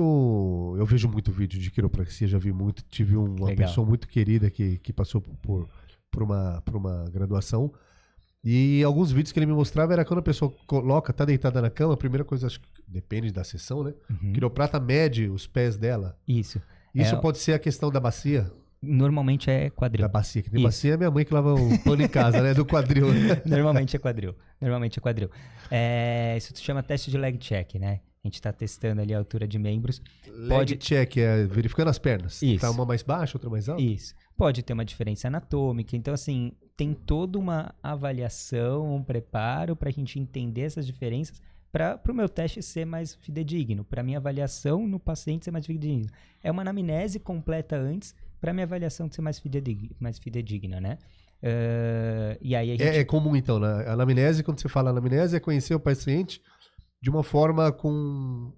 [0.78, 2.82] eu vejo muito vídeo de quiropraxia, já vi muito.
[2.88, 3.68] Tive um- uma Legal.
[3.68, 5.68] pessoa muito querida que, que passou por,
[6.10, 7.70] por, uma, por uma graduação.
[8.42, 11.68] E alguns vídeos que ele me mostrava era quando a pessoa coloca, tá deitada na
[11.68, 13.92] cama, a primeira coisa, acho que depende da sessão, né?
[14.08, 14.30] Uhum.
[14.30, 16.16] O quiroprata mede os pés dela.
[16.26, 16.58] Isso.
[16.94, 18.50] Isso É, pode ser a questão da bacia.
[18.82, 20.02] Normalmente é quadril.
[20.02, 20.42] Da bacia.
[20.42, 22.54] Que bacia é minha mãe que lava o pano em casa, né?
[22.54, 23.06] Do quadril.
[23.44, 24.34] Normalmente é quadril.
[24.60, 25.30] Normalmente é quadril.
[25.70, 28.00] É, isso se chama teste de leg check, né?
[28.22, 30.02] A gente tá testando ali a altura de membros.
[30.48, 32.40] Pode check, é verificando as pernas.
[32.42, 32.60] Isso.
[32.60, 33.82] Tá uma mais baixa, outra mais alta?
[33.82, 34.14] Isso.
[34.36, 35.96] Pode ter uma diferença anatômica.
[35.96, 41.40] Então, assim, tem toda uma avaliação, um preparo para a gente entender essas diferenças
[41.72, 46.10] para o meu teste ser mais fidedigno, para minha avaliação no paciente ser mais fidedigno.
[46.42, 50.98] É uma anamnese completa antes para minha avaliação ser mais fidedigna, mais fidedigna né?
[51.42, 52.82] Eh, e aí a gente...
[52.82, 56.40] É, é comum, então, na a anamnese, quando você fala anamnese, é conhecer o paciente
[57.02, 58.52] de uma forma com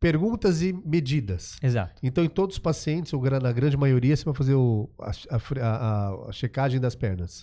[0.00, 1.56] perguntas e medidas.
[1.62, 1.94] Exato.
[2.02, 6.28] Então, em todos os pacientes, ou na grande maioria, você vai fazer o- a, a
[6.28, 7.40] a- checagem das pernas.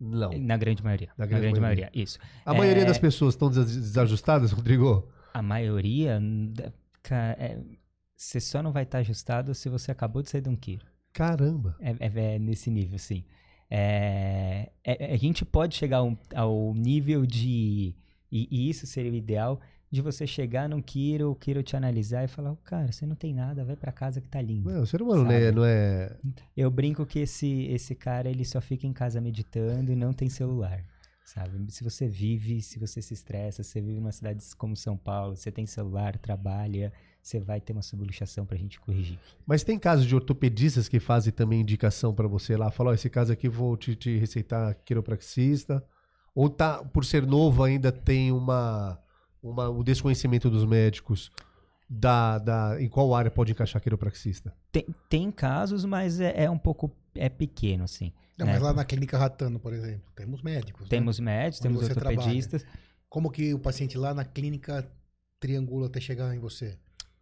[0.00, 0.30] Não.
[0.38, 1.08] Na grande maioria.
[1.16, 1.84] Na Na grande grande, maioria.
[1.84, 2.02] maioria.
[2.02, 2.18] isso.
[2.44, 5.08] A É, maioria das pessoas estão des- desajustadas, Rodrigo?
[5.32, 6.20] A maioria,
[7.02, 7.58] ca- é,
[8.16, 10.82] você só não vai estar ajustado se você acabou de sair de um quilo.
[11.12, 11.76] Caramba.
[11.80, 13.24] É, é- é nesse nível, sim.
[13.70, 17.94] É, é- a gente pode chegar ao, ao nível de.
[18.30, 19.60] E, e isso seria o ideal.
[19.90, 23.14] De você chegar num Kiro, o Kiro te analisar e falar: "Ô, Cara, você não
[23.14, 24.68] tem nada, vai pra casa que tá lindo.
[24.68, 25.52] Não, o ser humano Sabe?
[25.52, 26.16] não é.
[26.56, 30.28] Eu brinco que esse, esse cara ele só fica em casa meditando e não tem
[30.28, 30.84] celular.
[31.24, 31.70] Sabe?
[31.72, 35.50] Se você vive, se você se estressa, você vive numa cidade como São Paulo, você
[35.52, 36.92] tem celular, trabalha,
[37.24, 39.18] você vai ter uma subluxação pra gente corrigir.
[39.46, 43.08] Mas tem casos de ortopedistas que fazem também indicação pra você lá, falam, ó, esse
[43.08, 45.82] caso aqui vou te, te receitar quiropraxista.
[46.34, 49.00] Ou tá, por ser novo ainda tem uma,
[49.42, 51.32] uma o desconhecimento dos médicos
[51.88, 54.54] da, da em qual área pode encaixar quiropraxista.
[54.70, 58.12] Tem, tem casos, mas é, é um pouco é pequeno, assim.
[58.36, 58.52] Não, né?
[58.52, 60.82] mas lá na clínica Ratano, por exemplo, temos médicos.
[60.82, 60.88] né?
[60.90, 62.18] Temos médicos, Onde temos você trabalha.
[62.18, 62.66] ortopedistas.
[63.08, 64.86] Como que o paciente lá na clínica
[65.40, 66.76] triangula até chegar em você?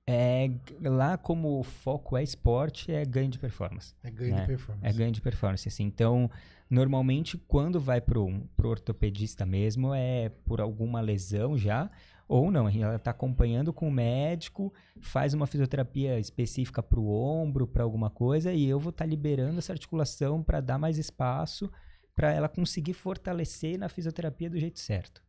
[0.07, 3.95] É, lá, como o foco é esporte, é ganho de performance.
[4.03, 4.87] É ganho É, de performance.
[4.87, 5.85] É ganho de performance, assim.
[5.85, 6.31] Então,
[6.69, 11.89] normalmente, quando vai pro, pro ortopedista mesmo, é por alguma lesão já,
[12.27, 17.85] ou não, ela está acompanhando com o médico, faz uma fisioterapia específica pro ombro, para
[17.85, 21.71] alguma coisa, e eu vou estar liberando essa articulação para dar mais espaço
[22.15, 25.23] para ela conseguir fortalecer na fisioterapia do jeito certo.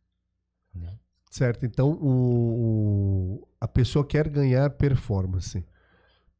[0.74, 0.98] Né?
[1.36, 5.64] Certo, então o, o- a pessoa quer ganhar performance.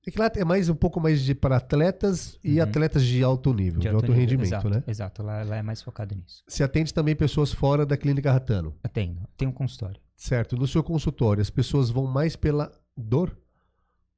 [0.06, 2.62] É que lá é mais um pouco mais de para atletas e Uhum.
[2.62, 4.84] atletas de alto nível, de, alto, nível, rendimento, exato, né?
[4.86, 6.44] Exato, lá, lá é mais focado nisso.
[6.46, 8.72] Se atende também pessoas fora da clínica Ratano.
[8.84, 10.00] Atendo, tem um consultório.
[10.14, 10.56] Certo.
[10.56, 13.36] No seu consultório, as pessoas vão mais pela dor?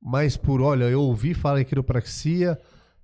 [0.03, 2.59] Mais por, olha, eu ouvi falar em quiropraxia,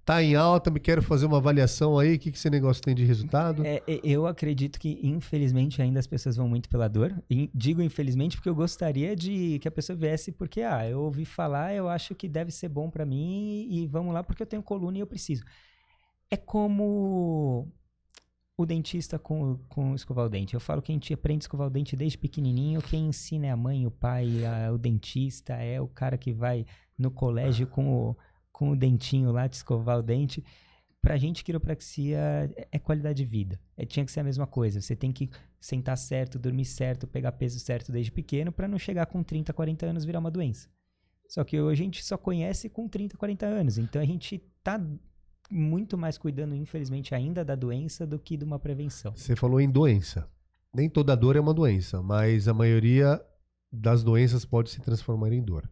[0.04, 2.94] tá em alta, me quero fazer uma avaliação aí, o que, que esse negócio tem
[2.94, 3.64] de resultado?
[3.64, 7.14] É, é, eu acredito que, infelizmente, ainda as pessoas vão muito pela dor.
[7.30, 11.24] E digo infelizmente porque eu gostaria de que a pessoa viesse porque, ah, eu ouvi
[11.24, 14.62] falar, eu acho que deve ser bom pra mim e vamos lá porque eu tenho
[14.62, 15.44] coluna e eu preciso.
[16.30, 17.68] É como
[18.56, 20.54] o dentista com, com escovar o dente.
[20.54, 22.80] Eu falo que a gente aprende a escovar o dente desde pequenininho.
[22.82, 26.64] Quem ensina é a mãe, o pai, a- o dentista, é o cara que vai
[26.98, 28.16] no colégio com o,
[28.52, 30.44] com o dentinho lá de escovar o dente.
[31.00, 32.18] Pra gente, quiropraxia
[32.56, 33.58] é- é qualidade de vida.
[33.76, 34.80] É, tinha que ser a mesma coisa.
[34.80, 35.28] Você tem que
[35.60, 39.86] sentar certo, dormir certo, pegar peso certo desde pequeno pra não chegar com 30, 40
[39.86, 40.68] anos e virar uma doença.
[41.28, 43.78] Só que hoje a gente só conhece com 30, 40 anos.
[43.78, 44.80] Então a gente tá
[45.50, 49.12] muito mais cuidando, infelizmente, ainda da doença do que de uma prevenção.
[49.16, 50.28] Você falou em doença.
[50.74, 53.20] Nem toda dor é uma doença, mas a maioria
[53.72, 55.68] das doenças pode se transformar em dor.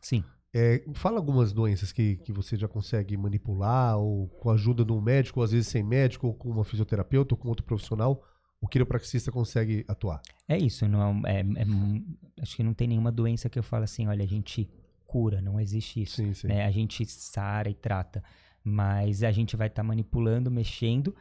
[0.00, 0.24] Sim.
[0.52, 4.92] É, fala algumas doenças que, que você já consegue manipular, ou com a ajuda de
[4.92, 8.24] um médico, ou às vezes sem médico, ou com uma fisioterapeuta, ou com outro profissional,
[8.60, 10.20] o quiropraxista consegue atuar.
[10.48, 10.88] É isso.
[10.88, 14.24] Não é, é- é acho que não tem nenhuma doença que eu falo assim, olha,
[14.24, 14.68] a gente
[15.06, 15.40] cura.
[15.40, 16.16] Não existe isso.
[16.16, 16.48] Sim, sim.
[16.48, 16.64] né?
[16.64, 18.22] A gente sara e trata,
[18.62, 21.14] mas a gente vai estar manipulando, mexendo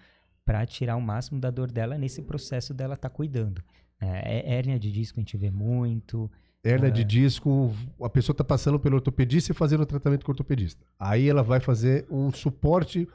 [0.44, 3.64] para tirar o máximo da dor dela nesse processo dela estar tá cuidando.
[4.02, 6.32] É, é, hérnia de disco a gente vê muito.
[6.64, 6.92] Hérnia é...
[6.92, 10.84] de disco, a pessoa está passando pelo ortopedista e fazendo tratamento com o ortopedista.
[11.00, 13.08] Aí ela vai fazer um suporte,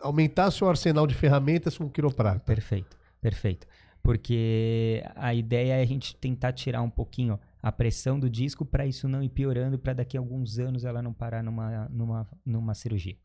[0.00, 2.40] aumentar seu arsenal de ferramentas com o quiroprata.
[2.40, 3.66] Perfeito, perfeito.
[4.02, 8.86] Porque a ideia é a gente tentar tirar um pouquinho a pressão do disco para
[8.86, 12.74] isso não ir piorando, para daqui a alguns anos ela não parar numa, numa, numa
[12.74, 13.16] cirurgia.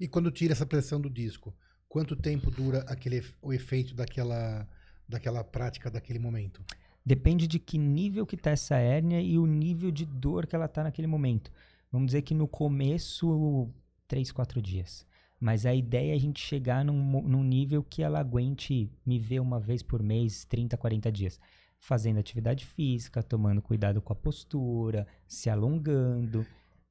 [0.00, 1.54] E quando tira essa pressão do disco,
[1.88, 4.66] quanto tempo dura aquele, o efeito daquela,
[5.06, 6.62] daquela prática, daquele momento?
[7.08, 10.66] Depende de que nível que está essa hérnia e o nível de dor que ela
[10.66, 11.50] está naquele momento.
[11.90, 13.70] Vamos dizer que no começo,
[14.06, 15.06] três, quatro dias.
[15.40, 19.40] Mas a ideia é a gente chegar num, num nível que ela aguente me ver
[19.40, 21.40] uma vez por mês, 30, 40 dias.
[21.80, 26.44] Fazendo atividade física, tomando cuidado com a postura, se alongando.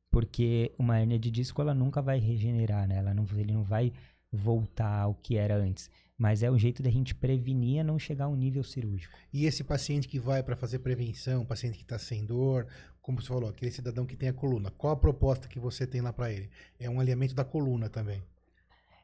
[0.09, 2.97] Porque uma hernia de disco ela nunca vai regenerar, né?
[2.97, 3.93] Ela não, ele não vai
[4.31, 5.91] voltar ao que era antes.
[6.17, 9.13] Mas é o jeito da gente prevenir a não chegar a um nível cirúrgico.
[9.31, 12.65] E esse paciente que vai para fazer prevenção, paciente que está sem dor,
[13.01, 16.01] como você falou, aquele cidadão que tem a coluna, qual a proposta que você tem
[16.01, 16.49] lá para ele?
[16.79, 18.23] É um alinhamento da coluna também.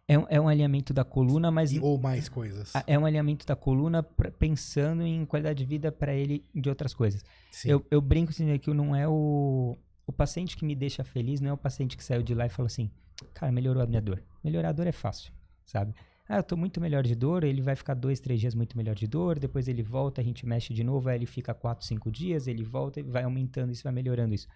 [0.07, 1.71] É um, é um alinhamento da coluna, mas.
[1.71, 2.73] E, ou mais coisas.
[2.85, 6.93] É um alinhamento da coluna pra, pensando em qualidade de vida para ele de outras
[6.93, 7.23] coisas.
[7.63, 9.77] Eu, eu brinco assim, que não é o.
[10.05, 12.49] O paciente que me deixa feliz não é o paciente que saiu de lá e
[12.49, 12.91] falou assim:
[13.33, 14.21] Cara, melhorou a minha dor.
[14.43, 15.31] Melhorar a dor é fácil,
[15.65, 15.93] sabe?
[16.33, 18.95] Ah, eu tô muito melhor de dor, ele vai ficar dois, três dias muito melhor
[18.95, 22.11] de dor, depois ele volta, a gente mexe de novo, aí ele fica quatro, cinco
[22.11, 24.47] dias, ele volta e vai aumentando isso, vai melhorando isso.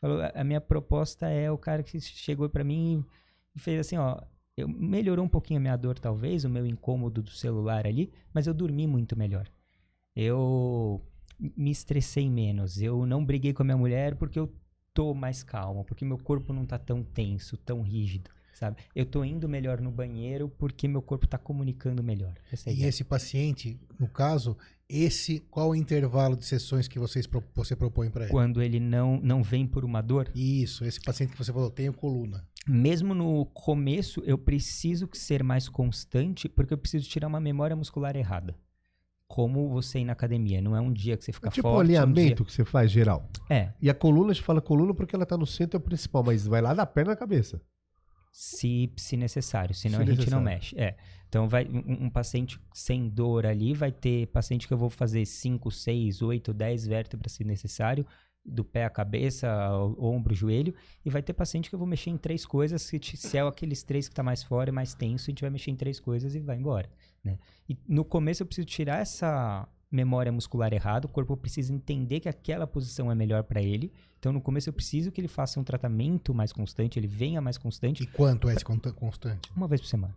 [0.00, 3.04] Falou, a minha proposta é o cara que chegou para mim
[3.54, 4.18] e fez assim, ó,
[4.56, 8.46] eu, melhorou um pouquinho a minha dor, talvez, o meu incômodo do celular ali, mas
[8.46, 9.46] eu dormi muito melhor.
[10.16, 11.04] Eu
[11.38, 12.80] me estressei menos.
[12.80, 14.50] Eu não briguei com a minha mulher porque eu
[14.94, 18.76] tô mais calmo, porque meu corpo não tá tão tenso, tão rígido, sabe?
[18.94, 22.34] Eu tô indo melhor no banheiro porque meu corpo tá comunicando melhor.
[22.66, 24.56] É e esse paciente, no caso,
[24.88, 28.32] esse qual o intervalo de sessões que vocês você propõe para ele?
[28.32, 30.30] Quando ele não não vem por uma dor?
[30.34, 35.68] Isso, esse paciente que você falou, tem coluna mesmo no começo, eu preciso ser mais
[35.68, 38.54] constante porque eu preciso tirar uma memória muscular errada.
[39.26, 40.60] Como você ir na academia.
[40.60, 41.86] Não é um dia que você fica é tipo forte.
[41.86, 42.46] Tipo um alinhamento um dia...
[42.46, 43.28] que você faz geral.
[43.48, 43.72] É.
[43.80, 46.62] E a coluna, a gente fala coluna porque ela está no centro principal, mas vai
[46.62, 47.60] lá da perna na cabeça.
[48.30, 50.22] Se, se necessário, senão se a necessário.
[50.22, 50.78] gente não mexe.
[50.78, 50.96] É.
[51.28, 55.26] Então, vai um, um, paciente sem dor ali vai ter paciente que eu vou fazer
[55.26, 58.06] 5, 6, 8, 10 vértebras se necessário
[58.48, 62.10] do pé à cabeça, ao ombro, joelho, e vai ter paciente que eu vou mexer
[62.10, 65.24] em três coisas, se, se é aqueles três que está mais fora, é mais tenso,
[65.24, 66.88] a gente vai mexer em três coisas e vai embora.
[67.22, 67.38] Né?
[67.68, 72.28] E no começo eu preciso tirar essa memória muscular errada, o corpo precisa entender que
[72.28, 73.92] aquela posição é melhor para ele.
[74.18, 77.56] Então no começo eu preciso que ele faça um tratamento mais constante, ele venha mais
[77.56, 78.02] constante.
[78.02, 79.50] E quanto é esse constante?
[79.56, 80.14] Uma vez por semana.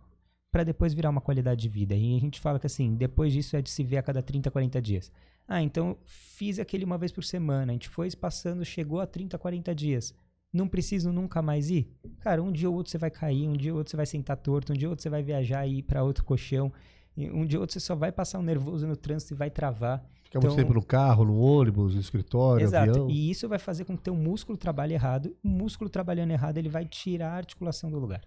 [0.50, 1.94] Para depois virar uma qualidade de vida.
[1.94, 4.50] E a gente fala que assim, depois disso é de se ver a cada 30,
[4.50, 5.10] 40 dias.
[5.48, 7.72] Ah, então fiz aquele uma vez por semana.
[7.72, 10.14] A gente foi passando, chegou a 30, 40 dias.
[10.52, 11.90] Não preciso nunca mais ir?
[12.20, 14.36] Cara, um dia ou outro você vai cair, um dia ou outro você vai sentar
[14.36, 16.70] torto, um dia ou outro você vai viajar e ir para outro colchão.
[17.16, 20.02] Um dia ou outro você só vai passar um nervoso no trânsito e vai travar.
[20.24, 22.90] Fica então, sempre no carro, no ônibus, no escritório, exato.
[22.90, 23.10] avião.
[23.10, 25.36] E isso vai fazer com que teu músculo trabalhe errado.
[25.44, 28.22] O músculo trabalhando errado, ele vai tirar a articulação do lugar.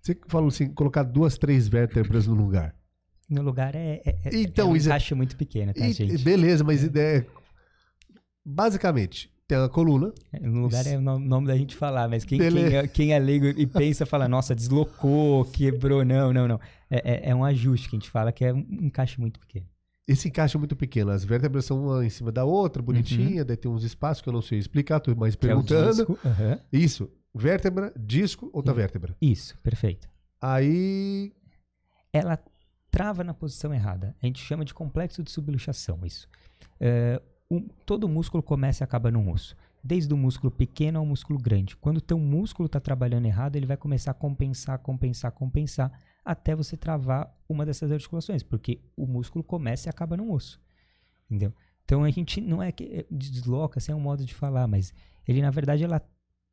[0.00, 2.74] Você falou assim, colocar duas, três vértebras no lugar
[3.28, 6.18] no lugar é, é, é então, é um é- encaixe muito pequeno, tá, e, gente?
[6.18, 7.26] Beleza, mas é,
[8.44, 10.12] basicamente, tem a coluna.
[10.30, 13.18] É, no lugar é o nome da gente falar, mas quem, quem, é, quem é
[13.18, 16.04] leigo e pensa, fala, nossa, deslocou, quebrou.
[16.04, 16.60] Não, não, não.
[16.90, 19.66] É, é, é, um ajuste que a gente fala que é um encaixe muito pequeno.
[20.06, 21.10] Esse encaixe é muito pequeno.
[21.10, 23.46] As vértebras são uma em cima da outra, bonitinha, uhum.
[23.46, 25.96] daí tem uns espaços que eu não sei explicar, tô mais perguntando.
[25.96, 26.58] disco, uhum.
[26.70, 27.10] Isso.
[27.34, 29.16] Vértebra, disco, outra vértebra.
[29.20, 30.08] Isso, perfeito.
[30.40, 31.32] Aí.
[32.12, 32.38] Ela
[32.90, 34.14] trava na posição errada.
[34.22, 36.26] A gente chama de complexo de subluxação isso.
[36.80, 39.56] É, um, todo músculo começa e acaba num osso.
[39.82, 41.76] Desde o músculo pequeno ao músculo grande.
[41.76, 45.92] Quando o teu músculo está trabalhando errado, ele vai começar a compensar, compensar, compensar,
[46.24, 50.60] até você travar uma dessas articulações, porque o músculo começa e acaba num osso.
[51.26, 51.54] Entendeu?
[51.84, 54.92] Então a gente não é que é, desloca, assim é um modo de falar, mas
[55.26, 56.02] ele na verdade ela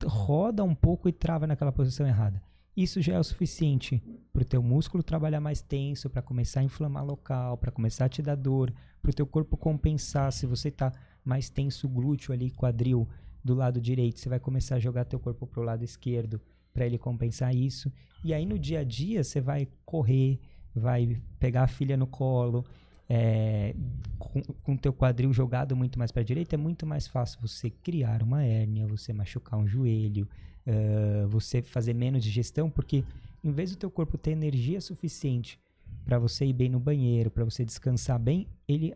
[0.05, 2.41] roda um pouco e trava naquela posição errada.
[2.75, 4.03] Isso já é o suficiente
[4.33, 8.09] para o teu músculo trabalhar mais tenso, para começar a inflamar local, para começar a
[8.09, 8.73] te dar dor,
[9.05, 10.31] para o teu corpo compensar.
[10.33, 10.91] Se você está
[11.23, 13.07] mais tenso, glúteo ali, quadril
[13.43, 16.41] do lado direito, você vai começar a jogar teu corpo para o lado esquerdo
[16.73, 17.91] para ele compensar isso.
[18.23, 20.39] E aí no dia a dia você vai correr,
[20.73, 22.65] vai pegar a filha no colo,
[23.07, 23.75] é,
[24.17, 27.69] com o teu quadril jogado muito mais para a direita, é muito mais fácil você
[27.69, 30.27] criar uma hérnia, você machucar um joelho,
[30.65, 33.03] uh, você fazer menos digestão, porque
[33.43, 35.59] em vez do teu corpo ter energia suficiente
[36.05, 38.95] para você ir bem no banheiro, para você descansar bem, ele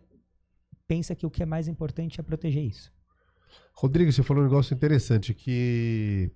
[0.87, 2.91] pensa que o que é mais importante é proteger isso.
[3.73, 6.31] Rodrigo, você falou um negócio interessante que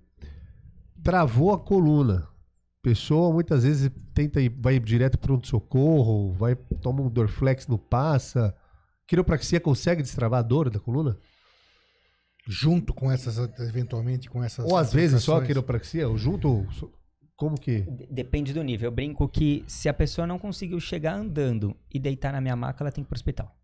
[1.02, 2.28] travou a coluna.
[2.82, 7.78] Pessoa muitas vezes tenta ir, vai direto para um socorro, vai toma um Dorflex no
[7.78, 8.54] passa.
[9.06, 11.16] Quiropraxia consegue destravar a dor da coluna?
[12.46, 14.70] Junto com essas, eventualmente, com essas.
[14.70, 16.08] Ou às vezes só a quiropraxia?
[16.08, 16.66] Ou junto?
[17.36, 17.80] Como que?
[18.10, 18.88] Depende do nível.
[18.88, 22.82] Eu brinco que se a pessoa não conseguiu chegar andando e deitar na minha maca,
[22.82, 23.54] ela tem que ir pro hospital.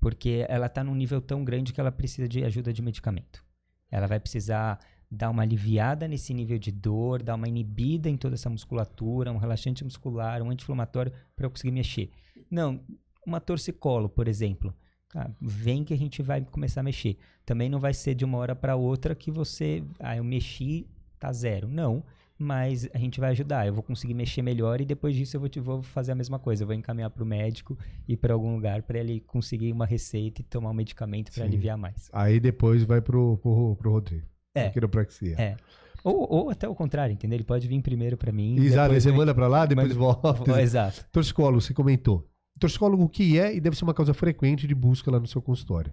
[0.00, 3.44] Porque ela tá num nível tão grande que ela precisa de ajuda de medicamento.
[3.90, 8.34] Ela vai precisar dar uma aliviada nesse nível de dor, dar uma inibida em toda
[8.34, 12.10] essa musculatura, um relaxante muscular, um anti-inflamatório para eu conseguir mexer.
[12.50, 12.80] Não,
[13.24, 14.74] uma torcicolo, por exemplo.
[15.14, 17.16] Ah, vem que a gente vai começar a mexer.
[17.44, 20.86] Também não vai ser de uma hora para outra que você, ah, eu mexi,
[21.18, 21.68] tá zero.
[21.68, 22.04] Não,
[22.38, 23.66] mas a gente vai ajudar.
[23.66, 26.38] Eu vou conseguir mexer melhor e depois disso eu vou, te, vou fazer a mesma
[26.38, 26.62] coisa.
[26.62, 30.40] Eu vou encaminhar para o médico e para algum lugar para ele conseguir uma receita
[30.40, 32.10] e tomar um medicamento para aliviar mais.
[32.12, 34.26] Aí depois vai pro, pro, pro Rodrigo.
[34.54, 34.70] É.
[34.70, 35.34] Quiropraxia.
[35.38, 35.56] É.
[36.04, 37.36] Ou, ou até o contrário, entendeu?
[37.36, 38.56] Ele pode vir primeiro para mim.
[38.60, 40.62] Exato, você manda pra lá, depois manda- volta.
[40.62, 41.04] Exato.
[41.10, 42.28] Torcicólogo, você comentou.
[42.60, 45.42] Torcicólogo, o que é e deve ser uma causa frequente de busca lá no seu
[45.42, 45.92] consultório?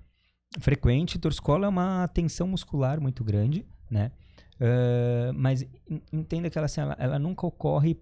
[0.60, 1.18] frequente.
[1.18, 4.12] Torcicolo é uma tensão muscular muito grande, né?
[4.66, 7.98] Ah, mas en- entenda que ela, assim, ela, ela nunca ocorre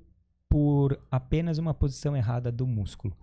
[0.47, 3.17] por apenas uma posição errada do músculo.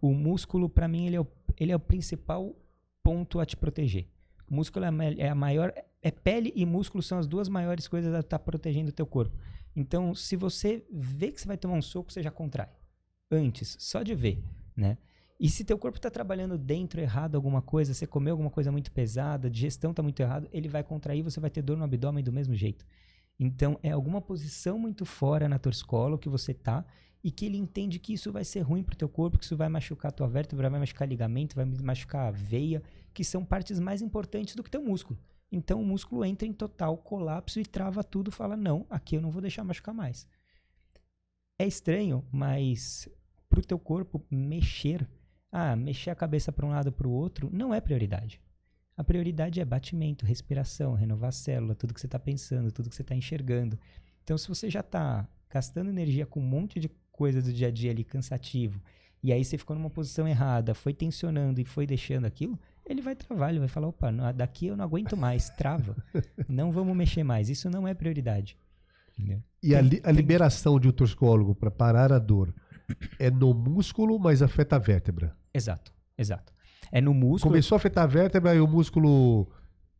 [0.00, 2.54] O músculo, para mim, ele é, o, ele é o principal
[3.02, 4.06] ponto a te proteger.
[4.50, 4.92] O músculo é a,
[5.28, 5.72] é maior.
[6.02, 9.34] É pele e músculo são as duas maiores coisas a estar protegendo o teu corpo.
[9.74, 12.68] Então, se você vê que você vai tomar um soco, você já contrai.
[13.30, 14.42] Antes, só de ver,
[14.76, 14.98] né?
[15.40, 18.92] E se teu corpo está trabalhando dentro errado alguma coisa, você comeu alguma coisa muito
[18.92, 22.22] pesada, a digestão está muito errado, ele vai contrair, você vai ter dor no abdômen
[22.22, 22.84] do mesmo jeito.
[23.38, 26.84] Então, é alguma posição muito fora na torcicolo que você tá
[27.24, 29.70] e que ele entende que isso vai ser ruim pro teu corpo, que isso vai
[29.70, 32.82] machucar a tua vértebra, vai machucar ligamento, vai machucar a veia,
[33.14, 35.18] que são partes mais importantes do que teu músculo.
[35.50, 39.30] Então, o músculo entra em total colapso e trava tudo, fala: "Não, aqui eu não
[39.30, 40.26] vou deixar machucar mais".
[41.58, 43.08] É estranho, mas
[43.48, 45.08] pro teu corpo mexer
[45.52, 48.40] ah, mexer a cabeça para um lado para o outro não é prioridade.
[48.96, 52.94] A prioridade é batimento, respiração, renovar a célula, tudo que você está pensando, tudo que
[52.94, 53.78] você está enxergando.
[54.22, 57.70] Então, se você já está gastando energia com um monte de coisa do dia a
[57.70, 58.80] dia ali cansativo,
[59.22, 63.14] e aí você ficou numa posição errada, foi tensionando e foi deixando aquilo, ele vai
[63.16, 65.96] travar, ele vai falar, opa, não- daqui eu não aguento mais, trava.
[66.48, 68.56] não vamos mexer mais, isso não é prioridade.
[69.18, 69.42] Entendeu?
[69.62, 72.54] E a, Tem- li- a tem- liberação de um torcicólogo para parar a dor
[73.18, 75.36] é no músculo, mas afeta a vértebra.
[75.54, 76.52] Exato, exato.
[76.92, 77.52] É no músculo.
[77.52, 79.48] Começou a afetar a vértebra e o músculo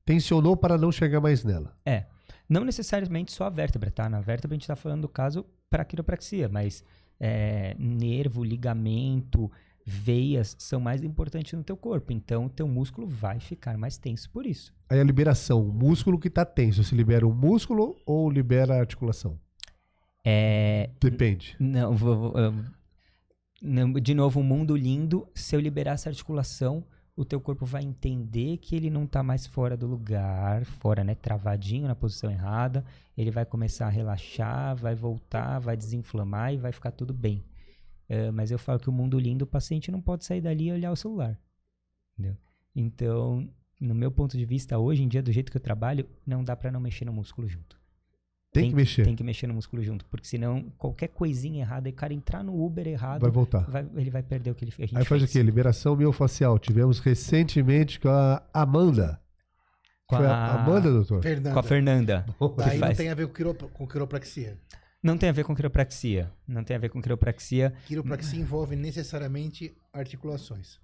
[0.04, 1.76] tensionou para não chegar mais nela.
[1.84, 2.06] É.
[2.48, 4.08] Não necessariamente só a vértebra, tá?
[4.08, 6.82] Na vértebra a gente tá falando do caso para quiropraxia, mas
[7.20, 9.50] é, nervo, ligamento,
[9.86, 12.12] veias são mais importantes no teu corpo.
[12.12, 14.74] Então, o teu músculo vai ficar mais tenso por isso.
[14.88, 18.80] Aí a liberação, o músculo que está tenso, se libera o músculo ou libera a
[18.80, 19.38] articulação?
[20.24, 21.56] É, Depende.
[21.58, 22.54] não, vou, vou,
[24.00, 25.28] de novo, um mundo lindo.
[25.34, 29.46] Se eu liberar essa articulação, o teu corpo vai entender que ele não tá mais
[29.46, 31.14] fora do lugar, fora, né?
[31.14, 32.84] Travadinho na posição errada.
[33.16, 37.44] Ele vai começar a relaxar, vai voltar, vai desinflamar e vai ficar tudo bem.
[38.08, 40.72] É, mas eu falo que o mundo lindo, o paciente não pode sair dali e
[40.72, 41.38] olhar o celular.
[42.12, 42.36] Entendeu?
[42.74, 43.48] Então,
[43.80, 46.56] no meu ponto de vista, hoje em dia, do jeito que eu trabalho, não dá
[46.56, 47.79] pra não mexer no músculo junto.
[48.52, 49.04] Tem, que mexer.
[49.04, 52.42] Tem que mexer no músculo junto, porque senão qualquer coisinha errada, e o cara entrar
[52.42, 53.60] no Uber errado, Vai voltar.
[53.70, 54.90] vai- ele vai perder o que ele fez.
[54.94, 55.40] Aí faz o quê?
[55.42, 56.58] Liberação miofacial.
[56.58, 59.20] Tivemos recentemente com a Amanda.
[60.06, 61.22] Com Foi a a- Amanda, doutor?
[61.22, 61.52] Fernanda.
[61.52, 62.26] Com a Fernanda.
[62.58, 62.96] Daí não faz.
[62.98, 64.58] tem a ver com, quiropra- com quiropraxia.
[65.02, 66.30] Não tem a ver com quiropraxia.
[66.46, 67.72] Não tem a ver com quiropraxia.
[67.86, 70.78] Quiropraxia envolve necessariamente articulações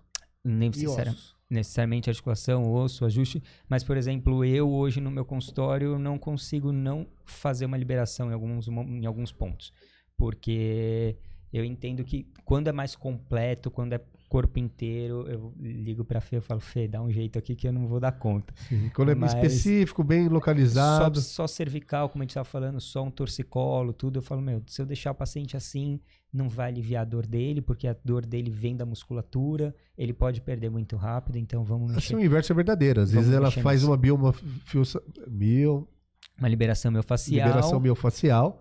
[0.45, 1.36] Nem e necessari- ossos.
[1.49, 3.43] Necessariamente articulação, osso, ajuste.
[3.69, 8.35] Mas, por exemplo, eu hoje no meu consultório não consigo não fazer uma liberação em
[8.35, 9.73] alguns, em alguns pontos.
[10.17, 11.17] Porque
[11.53, 16.37] eu entendo que quando é mais completo, quando é corpo inteiro, eu ligo pra Fê
[16.39, 18.53] e falo, Fê, dá um jeito aqui que eu não vou dar conta.
[18.69, 21.21] Sim, Quando é Mas- específico, bem Só, localizado.
[21.21, 24.19] só cervical, como a gente estava falando, só um torcicolo, tudo.
[24.19, 26.01] Eu falo, meu, se eu deixar o paciente assim,
[26.33, 30.41] não vai aliviar a dor dele, porque a dor dele vem da musculatura, ele pode
[30.41, 32.13] perder muito rápido, então vamos mexer.
[32.15, 33.01] Assim, o inverso é verdadeiro.
[33.01, 33.91] Às vezes ela faz nisso.
[33.93, 34.83] uma bioma, fio-
[35.29, 35.89] mio,
[36.37, 37.47] Uma liberação miofascial.
[37.47, 38.61] liberação miofacial,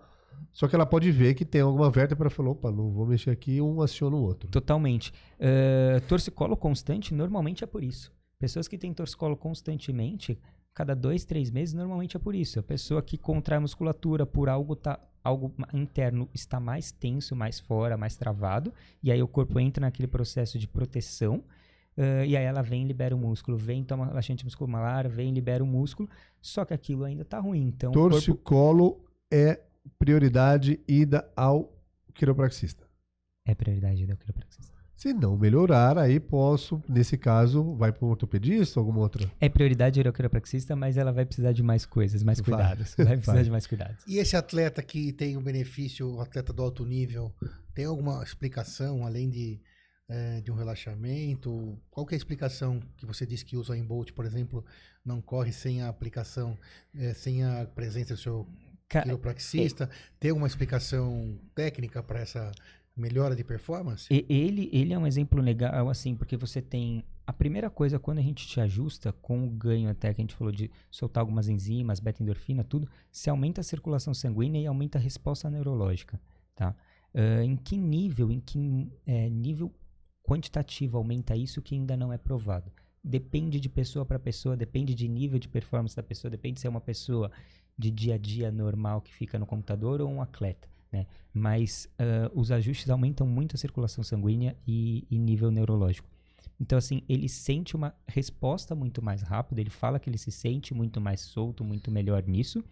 [0.51, 3.29] só que ela pode ver que tem alguma vértebra e falou, opa, não vou mexer
[3.29, 4.49] aqui, um aciona o outro.
[4.49, 5.13] Totalmente.
[5.39, 8.11] Eh, torcicolo constante, normalmente é por isso.
[8.39, 10.39] Pessoas que têm torcicolo constantemente,
[10.73, 12.59] cada dois, três meses, normalmente é por isso.
[12.59, 17.59] A pessoa que contrai a musculatura por algo tá algo interno está mais tenso, mais
[17.59, 18.71] fora, mais travado,
[19.01, 21.43] e aí o corpo entra naquele processo de proteção,
[21.97, 25.67] ah, e aí ela vem, libera o músculo, vem, toma laxante muscular, vem, libera o
[25.67, 26.09] músculo,
[26.41, 27.67] só que aquilo ainda tá ruim.
[27.67, 28.99] Então, o corpo Torcicolo
[29.31, 29.61] é
[29.99, 31.71] prioridade ida ao
[32.13, 32.85] quiropraxista.
[33.45, 34.73] é prioridade da quiropraxista.
[34.95, 39.29] Se não melhorar, aí posso, nesse caso, vai para um ortopedista, alguma outra.
[39.41, 42.45] É prioridade do quiropraxista, mas ela vai precisar de mais coisas, mais Vai.
[42.45, 42.95] cuidados.
[42.95, 43.43] Vai precisar Vai.
[43.43, 44.03] de mais cuidados.
[44.07, 47.33] E esse atleta que tem o benefício, o atleta do alto nível,
[47.73, 49.59] tem alguma explicação além de,
[50.09, 51.77] eh, de um relaxamento?
[51.91, 54.63] Qual que é a explicação que você disse que usa em Bolt, por exemplo,
[55.03, 56.57] não corre sem a aplicação,
[56.95, 58.47] eh, sem a presença do seu
[58.87, 59.89] Ca- quiropraxista?
[60.19, 62.51] Tem alguma explicação técnica para essa
[62.95, 64.07] melhora de performance?
[64.09, 67.03] Ele, ele é um exemplo legal, assim, porque você tem.
[67.27, 70.35] A primeira coisa, quando a gente te ajusta, com o ganho até que a gente
[70.35, 75.01] falou de soltar algumas enzimas, beta-endorfina, tudo, se aumenta a circulação sanguínea e aumenta a
[75.01, 76.21] resposta neurológica,
[76.55, 76.75] tá?
[77.15, 79.73] Ah, em que nível, em que eh, nível
[80.23, 82.71] quantitativo aumenta isso que ainda não é provado?
[83.03, 86.69] Depende de pessoa para pessoa, depende de nível de performance da pessoa, depende se é
[86.69, 87.31] uma pessoa
[87.77, 91.05] de dia a dia normal que fica no computador ou um atleta, né?
[91.33, 96.07] Mas ah, os ajustes aumentam muito a circulação sanguínea e, e nível neurológico.
[96.59, 100.73] Então, assim, ele sente uma resposta muito mais rápida, ele fala que ele se sente
[100.73, 102.63] muito mais solto, muito melhor nisso,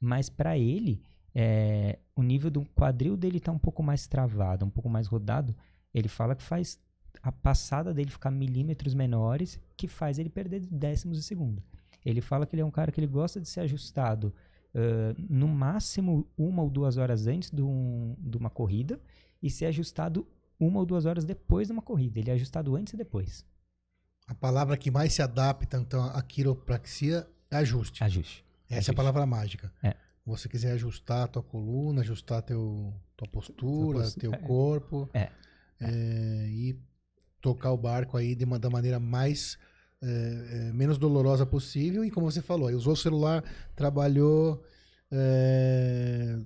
[0.00, 1.00] mas para ele,
[1.34, 5.54] é, o nível do quadril dele tá um pouco mais travado, um pouco mais rodado.
[5.94, 6.80] Ele fala que faz
[7.22, 11.62] a passada dele ficar milímetros menores, que faz ele perder décimos de segundo.
[12.04, 14.34] Ele fala que ele é um cara que ele gosta de ser ajustado
[14.74, 19.00] ah, no máximo uma ou duas horas antes de, um- de uma corrida
[19.42, 20.26] e ser ajustado
[20.58, 22.18] uma ou duas horas depois de uma corrida.
[22.20, 23.44] Ele é ajustado antes e depois.
[24.28, 28.02] A palavra que mais se adapta, então, à quiropraxia é ajuste.
[28.04, 28.44] Ajuste.
[28.66, 28.94] Essa é a Ajuste.
[28.94, 29.72] palavra mágica.
[29.82, 29.94] É.
[30.24, 34.36] Você quiser ajustar a tua coluna, ajustar teu, tua postura, postu- teu é.
[34.38, 35.10] corpo.
[35.12, 35.28] É.
[35.80, 36.78] é, e
[37.40, 39.58] tocar o barco aí de uma, da maneira mais
[40.02, 42.04] é, é, menos dolorosa possível.
[42.04, 43.44] E como você falou, aí usou o celular,
[43.76, 44.62] trabalhou,
[45.10, 46.38] é,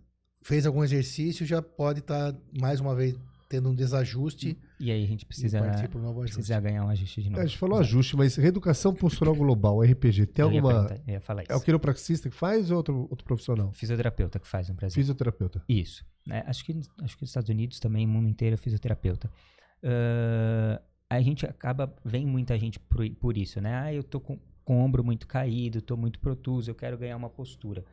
[0.43, 3.17] fez algum exercício, já pode estar mais uma vez
[3.49, 7.31] tendo um desajuste E aí a gente precisa, um novo precisa ganhar um ajuste de
[7.31, 7.41] novo.
[7.41, 11.01] É, a gente falou ajuste, mas reeducação postural global, RPG, tem Eu ia alguma.
[11.07, 11.53] ia falar isso.
[11.53, 13.73] É o quiropraxista que faz ou outro, outro profissional?
[13.73, 14.95] Fisioterapeuta que faz no Brasil.
[14.95, 15.63] Fisioterapeuta.
[15.69, 16.05] Isso.
[16.27, 16.43] né?
[16.47, 19.31] Acho, que, acho que nos Estados Unidos também, o mundo inteiro é fisioterapeuta.
[19.83, 23.75] Ah, a gente acaba, vem muita gente por, por isso, né?
[23.75, 27.17] Ah, eu tô com, com o ombro muito caído, tô muito protuso, eu quero ganhar
[27.17, 27.85] uma postura.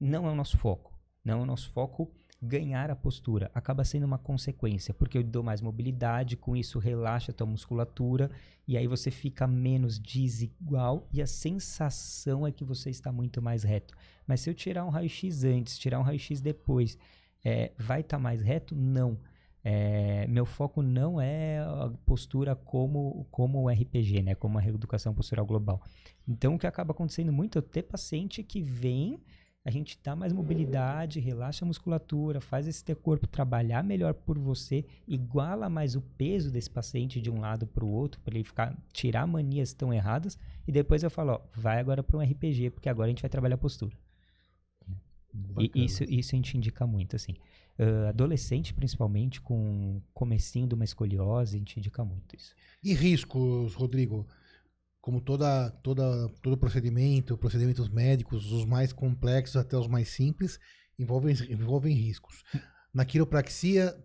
[0.00, 0.96] Não é o nosso foco.
[1.24, 2.10] Não é o nosso foco
[2.40, 3.50] ganhar a postura.
[3.54, 8.30] Acaba sendo uma consequência, porque eu dou mais mobilidade, com isso relaxa a tua musculatura,
[8.66, 13.64] e aí você fica menos desigual, e a sensação é que você está muito mais
[13.64, 13.94] reto.
[14.26, 16.96] Mas se eu tirar um raio-x antes, tirar um raio-x depois,
[17.44, 18.76] é, vai estar mais reto?
[18.76, 19.18] Não.
[19.70, 24.34] É, meu foco não é a postura como, como o RPG, né?
[24.34, 25.82] Como a reeducação postural global.
[26.26, 29.20] Então, o que acaba acontecendo muito é ter paciente que vem,
[29.62, 34.38] a gente dá mais mobilidade, relaxa a musculatura, faz esse teu corpo trabalhar melhor por
[34.38, 38.44] você, iguala mais o peso desse paciente de um lado para o outro, para ele
[38.44, 42.70] ficar tirar manias tão erradas, e depois eu falo, ó, vai agora para um RPG,
[42.70, 43.94] porque agora a gente vai trabalhar a postura.
[45.58, 47.34] E isso, isso a gente indica muito, assim.
[47.78, 52.54] Ah, adolescente, principalmente, com comecinho de uma escoliose, a gente indica muito isso.
[52.82, 54.26] E riscos, Rodrigo?
[55.00, 60.58] Como toda, toda, todo procedimento, procedimentos médicos, os mais complexos até os mais simples,
[60.98, 62.42] envolvem, envolvem riscos.
[62.92, 63.96] Na quiropraxia,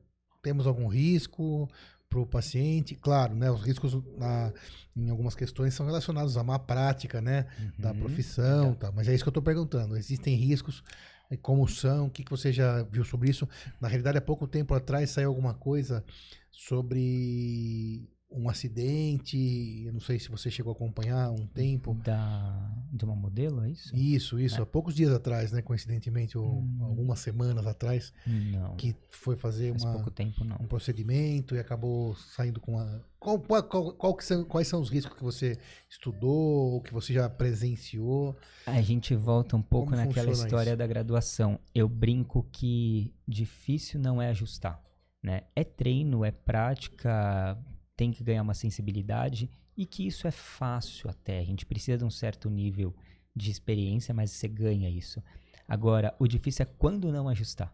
[0.42, 1.68] temos algum risco
[2.08, 2.96] para o paciente?
[2.96, 4.54] Claro, né, os riscos na-
[4.96, 7.48] em algumas questões são relacionados à má prática né,
[7.78, 8.00] da Uhum.
[8.00, 9.98] profissão, tá, mas é isso que eu estou perguntando.
[9.98, 10.84] Existem riscos?
[11.30, 12.08] Eh, Como são?
[12.08, 13.48] O que, que você já viu sobre isso?
[13.80, 16.04] Na realidade, há pouco tempo atrás saiu alguma coisa
[16.52, 19.84] sobre um acidente.
[19.86, 21.94] Eu não sei se você chegou a acompanhar um tempo.
[22.04, 23.96] Da, de uma modelo, é isso?
[23.96, 24.62] Isso, isso.
[24.62, 25.62] Há poucos dias atrás, né?
[25.62, 26.78] Coincidentemente, ou Hum.
[26.82, 30.58] algumas semanas atrás, Não, que foi fazer faz uma, pouco tempo não.
[30.60, 33.00] um procedimento e acabou saindo com a.
[33.20, 35.58] Qual, qual, qual- são, quais são os riscos que você
[35.90, 38.36] estudou ou que você já presenciou?
[38.66, 40.78] A gente volta um pouco Como naquela história isso?
[40.78, 41.58] da graduação.
[41.74, 44.82] Eu brinco que difícil não é ajustar,
[45.22, 45.44] né?
[45.56, 47.58] É treino, é prática,
[47.96, 51.40] tem que ganhar uma sensibilidade e que isso é fácil até.
[51.40, 52.96] A gente precisa de um certo nível
[53.36, 55.22] de experiência, mas você ganha isso.
[55.68, 57.72] Agora, o difícil é quando não ajustar.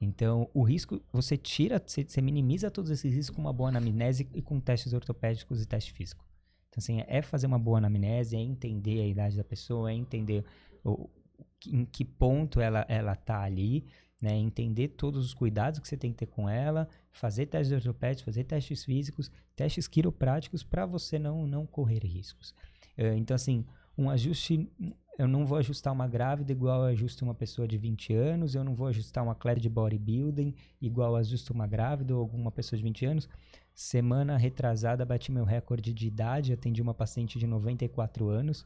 [0.00, 4.42] Então, o risco, você tira, você, minimiza todos esses riscos com uma boa anamnese e
[4.42, 6.24] com testes ortopédicos e teste físico.
[6.68, 10.44] Então, assim, é fazer uma boa anamnese, é entender a idade da pessoa, é entender
[10.84, 11.08] o,
[11.66, 13.86] em que ponto ela, ela tá ali,
[14.20, 14.34] né?
[14.36, 18.44] Entender todos os cuidados que você tem que ter com ela, fazer testes ortopédicos, fazer
[18.44, 22.50] testes físicos, testes quiropráticos para você não, não correr riscos.
[22.98, 23.64] Uh, então, assim,
[23.96, 24.70] um ajuste,
[25.18, 28.64] eu não vou ajustar uma grávida igual eu ajusto uma pessoa de 20 anos, eu
[28.64, 32.76] não vou ajustar um atleta de bodybuilding igual eu ajusto uma grávida ou alguma pessoa
[32.76, 33.28] de 20 anos.
[33.74, 38.62] Semana retrasada, bati meu recorde de idade, atendi uma paciente de 94 anos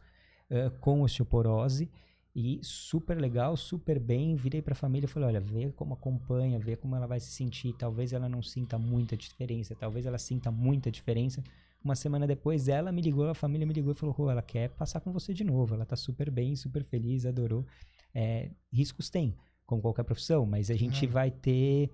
[0.48, 1.90] uh, com osteoporose
[2.34, 4.36] e super legal, super bem.
[4.36, 7.30] Virei para a família e falei: olha, vê como acompanha, vê como ela vai se
[7.30, 7.74] sentir.
[7.76, 11.42] Talvez ela não sinta muita diferença, talvez ela sinta muita diferença.
[11.82, 14.68] Uma semana depois, ela me ligou, a família me ligou e falou: oh, ela quer
[14.70, 15.74] passar com você de novo.
[15.74, 17.66] Ela tá super bem, super feliz, adorou.
[18.14, 21.90] É, riscos tem, como qualquer profissão, mas a gente vai ter.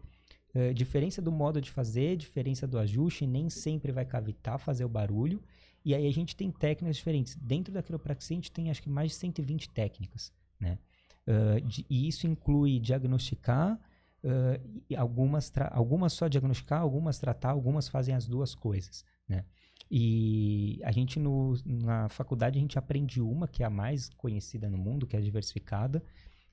[0.55, 4.89] Uh, diferença do modo de fazer, diferença do ajuste, nem sempre vai cavitar, fazer o
[4.89, 5.43] barulho.
[5.87, 7.37] E aí a gente tem técnicas diferentes.
[7.37, 10.81] Dentro da quiropraxia, a gente tem acho que mais de 120 técnicas, né?
[11.25, 13.79] Uh, de, e isso inclui diagnosticar,
[14.25, 19.45] uh, algumas, algumas só diagnosticar, algumas tratar, algumas fazem as duas coisas, né?
[19.89, 24.69] E a gente no, na faculdade a gente aprende uma que é a mais conhecida
[24.69, 26.03] no mundo, que é a diversificada.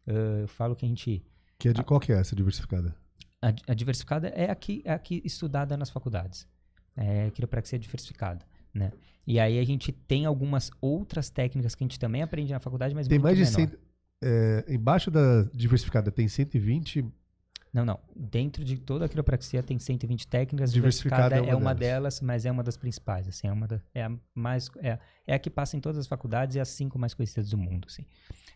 [0.06, 1.26] Uh, eu falo que a gente
[1.58, 2.96] que é de a, qual que é essa diversificada?
[3.42, 6.48] A, a diversificada é a que, é a que estudada nas faculdades.
[6.96, 8.92] É quiropraxia diversificada né?
[9.26, 12.94] E aí a gente tem algumas outras técnicas que a gente também aprende na faculdade,
[12.94, 13.72] mas tem muito mais de menor.
[13.72, 13.80] 100,
[14.22, 17.06] é, embaixo da diversificada tem 120
[17.74, 18.00] não, não.
[18.16, 20.72] Dentro de toda a quiropraxia tem 120 técnicas.
[20.72, 22.20] Diversificada, diversificada é, uma, é uma delas.
[22.20, 22.22] delas.
[22.22, 23.28] mas é uma das principais.
[23.28, 26.06] Assim, é uma da, é a mais é, é a que passa em todas as
[26.06, 27.88] faculdades e é as cinco mais conhecidas do mundo.
[27.90, 28.06] Assim.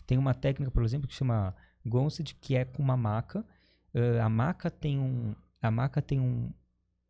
[0.05, 3.43] Tem uma técnica, por exemplo, que chama Gonsid, que é com uma maca.
[3.91, 6.51] Uh, a maca tem um a maca tem um,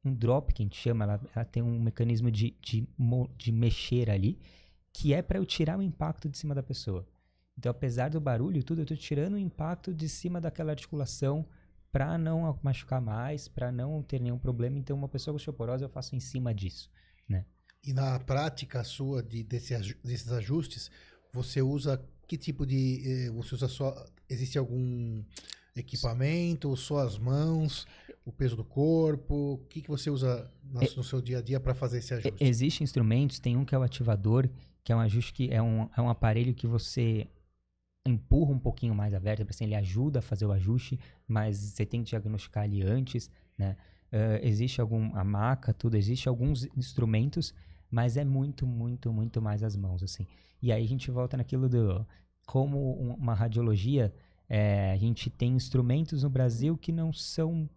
[0.08, 2.88] um drop, que a gente chama, ela, ela tem um mecanismo de, de,
[3.38, 4.40] de mexer ali,
[4.94, 7.08] que é para eu tirar o impacto de cima da pessoa.
[7.58, 11.46] Então, apesar do barulho e tudo, eu estou tirando o impacto de cima daquela articulação
[11.92, 14.78] para não machucar mais, para não ter nenhum problema.
[14.78, 16.90] Então, uma pessoa com osteoporose eu faço em cima disso,
[17.28, 17.46] né?
[17.84, 20.92] E na prática sua de, desse, desses ajustes,
[21.34, 23.02] você usa que tipo de...
[23.06, 24.06] Eh, você usa só...
[24.30, 25.24] Existe algum
[25.76, 27.88] equipamento, só as mãos?
[28.28, 29.54] O peso do corpo?
[29.54, 32.14] O que, que você usa no, é, no seu dia a dia para fazer esse
[32.14, 32.44] ajuste?
[32.44, 34.50] Existem instrumentos, tem um que é o ativador,
[34.84, 37.26] que é um ajuste que é um, é um aparelho que você
[38.06, 41.86] empurra um pouquinho mais a vértebra, assim, ele ajuda a fazer o ajuste, mas você
[41.86, 43.78] tem que diagnosticar ali antes, né?
[44.12, 47.54] Uh, existe algum a maca, tudo, existe alguns instrumentos,
[47.90, 50.26] mas é muito, muito, muito mais as mãos, assim.
[50.62, 52.06] E aí a gente volta naquilo do
[52.46, 54.14] como uma radiologia,
[54.50, 57.70] é, a gente tem instrumentos no Brasil que não são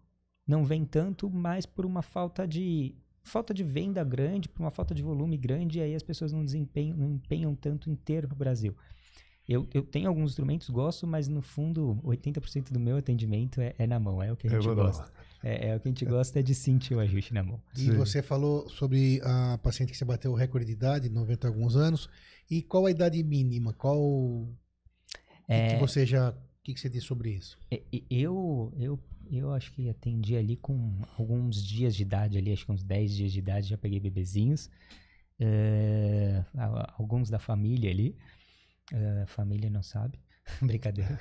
[0.47, 4.95] não vem tanto, mas por uma falta de falta de venda grande, por uma falta
[4.95, 8.35] de volume grande, e aí as pessoas não desempenham, não empenham tanto em ter no
[8.35, 8.75] Brasil.
[9.47, 13.85] Eu, eu tenho alguns instrumentos, gosto, mas no fundo, 80% do meu atendimento é, é,
[13.85, 15.11] na mão, é o que a gente gosta.
[15.43, 17.61] É, é, o que a gente gosta é de sentir o ajuste na mão.
[17.75, 17.95] E Sim.
[17.95, 22.07] você falou sobre a paciente que você bateu o recorde de idade, 90 alguns anos.
[22.49, 23.73] E qual a idade mínima?
[23.73, 24.47] Qual.
[25.47, 26.29] É, que, que você já.
[26.29, 27.57] O que, que você diz sobre isso?
[28.09, 28.99] Eu, eu
[29.37, 33.15] eu acho que atendi ali com alguns dias de idade ali, acho que uns 10
[33.15, 34.69] dias de idade já peguei bebezinhos.
[35.39, 36.43] É,
[36.97, 38.15] alguns da família ali.
[38.91, 40.19] É, família não sabe.
[40.61, 41.19] Brincadeira.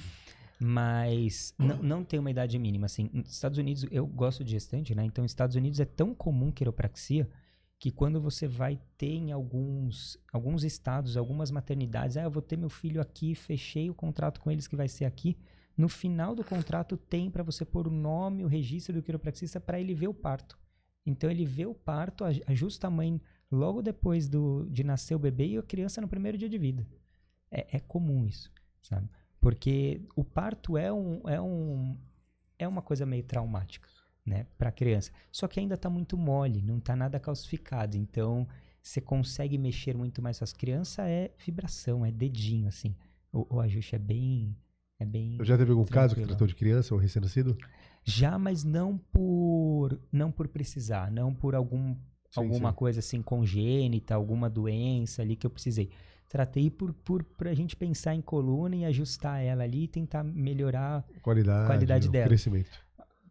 [0.58, 3.10] Mas não, não tem uma idade mínima, assim.
[3.12, 5.04] Nos Estados Unidos, eu gosto de gestante, né?
[5.04, 7.28] Então, nos Estados Unidos é tão comum quiropraxia
[7.78, 12.56] que quando você vai ter em alguns, alguns estados, algumas maternidades, ah, eu vou ter
[12.56, 15.36] meu filho aqui, fechei o contrato com eles que vai ser aqui,
[15.76, 19.78] no final do contrato tem para você pôr o nome, o registro do quiropraxista para
[19.78, 20.58] ele ver o parto.
[21.04, 23.20] Então ele vê o parto, ajusta a mãe
[23.50, 26.86] logo depois do, de nascer o bebê e a criança no primeiro dia de vida.
[27.50, 28.50] É, é comum isso,
[28.82, 29.08] sabe?
[29.38, 31.96] Porque o parto é, um, é, um,
[32.58, 33.88] é uma coisa meio traumática,
[34.24, 35.12] né, para a criança.
[35.30, 37.96] Só que ainda está muito mole, não está nada calcificado.
[37.96, 38.48] Então
[38.82, 40.42] você consegue mexer muito mais.
[40.42, 42.96] As crianças é vibração, é dedinho, assim.
[43.32, 44.56] O, o ajuste é bem
[44.98, 45.38] é bem.
[45.42, 46.08] Já teve algum tranquilo.
[46.08, 47.56] caso que tratou de criança ou recém-nascido?
[48.04, 52.00] Já, mas não por não por precisar, não por algum sim,
[52.36, 52.76] alguma sim.
[52.76, 55.90] coisa assim congênita, alguma doença ali que eu precisei.
[56.28, 61.04] Tratei por, por pra gente pensar em coluna e ajustar ela ali e tentar melhorar
[61.16, 62.26] a qualidade, a qualidade dela.
[62.26, 62.86] crescimento.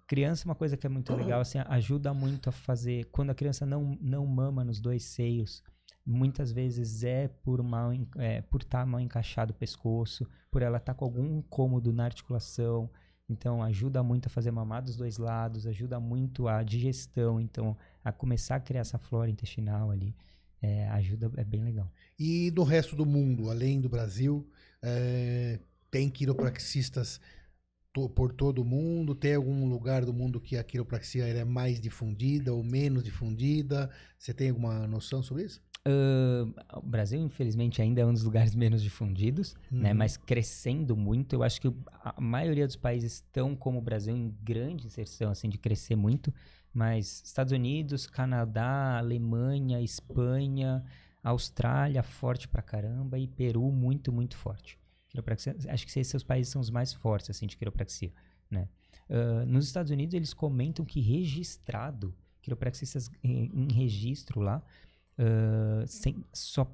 [0.07, 3.05] Criança, uma coisa que é muito legal, assim, ajuda muito a fazer.
[3.05, 5.63] Quando a criança não, não mama nos dois seios,
[6.05, 10.77] muitas vezes é por mal é, por estar tá mal encaixado o pescoço, por ela
[10.77, 12.89] estar tá com algum incômodo na articulação.
[13.27, 18.11] Então ajuda muito a fazer mamar dos dois lados, ajuda muito a digestão, então a
[18.11, 20.15] começar a criar essa flora intestinal ali.
[20.61, 21.91] É, ajuda, é bem legal.
[22.17, 24.47] E do resto do mundo, além do Brasil,
[24.81, 25.59] é,
[25.91, 27.19] tem quiropraxistas
[27.93, 29.15] to- por todo mundo?
[29.15, 33.89] Tem algum lugar do mundo que a quiropraxia é mais difundida ou menos difundida?
[34.17, 35.61] Você tem alguma noção sobre isso?
[36.73, 39.91] O Brasil, infelizmente, ainda é um dos lugares menos difundidos, né?
[39.91, 39.97] Uhum.
[39.97, 41.33] Mas crescendo muito.
[41.33, 45.49] Eu acho que a maioria dos países estão como o Brasil em grande inserção, assim,
[45.49, 46.33] de crescer muito.
[46.73, 50.83] Mas Estados Unidos, Canadá, Alemanha, Espanha,
[51.23, 53.19] Austrália, forte pra caramba.
[53.19, 54.77] E Peru, muito, muito forte.
[55.09, 58.11] Quiropraxia, acho que esses seus países são os mais fortes, assim, de quiropraxia,
[58.49, 58.67] né?
[59.09, 64.61] Ah, nos Estados Unidos, eles comentam que registrado, quiropraxistas em, em registro lá,
[65.17, 66.67] ah, sem- só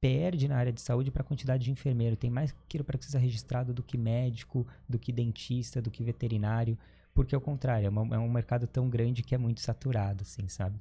[0.00, 2.16] perde na área de saúde para a quantidade de enfermeiro.
[2.16, 6.78] Tem mais quiropraxista registrado do que médico, do que dentista, do que veterinário,
[7.14, 10.48] porque ao contrário, é, uma- é um mercado tão grande que é muito saturado, assim,
[10.48, 10.80] sabe?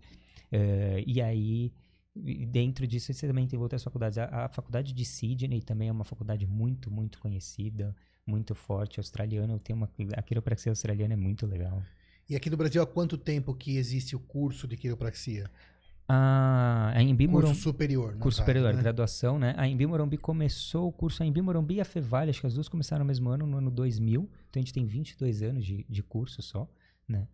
[0.52, 1.72] Eh, e aí,
[2.16, 4.18] dentro disso, você também tem outras faculdades.
[4.18, 7.96] A, a faculdade de Sydney também é uma faculdade muito, muito conhecida,
[8.26, 9.60] muito forte, australiana.
[9.60, 11.82] Tem uma, a quiropraxia australiana é muito legal.
[12.30, 15.50] E aqui no Brasil, há quanto tempo que existe o curso de quiropraxia?
[16.12, 18.14] A, a Embi Curso Morumbi- superior.
[18.16, 18.82] no curso caso, superior, né?
[18.82, 19.54] graduação, né?
[19.58, 22.56] A Embi Morumbi começou o curso, a Embi Morumbi e a Fevale, acho que as
[22.56, 24.22] duas começaram no mesmo ano, no ano 2000.
[24.50, 26.68] Então a gente tem 22 anos de, de curso só,
[27.08, 27.28] né?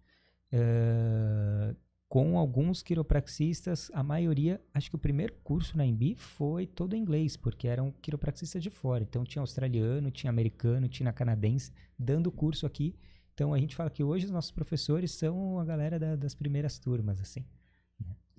[0.52, 1.76] Eh,
[2.08, 7.00] com alguns quiropraxistas, a maioria, acho que o primeiro curso na Embi foi todo em
[7.02, 9.04] inglês, porque eram quiropraxistas de fora.
[9.04, 12.96] Então tinha australiano, tinha americano, tinha canadense dando curso aqui.
[13.34, 16.78] Então a gente fala que hoje os nossos professores são a galera da- das primeiras
[16.80, 17.44] turmas, assim.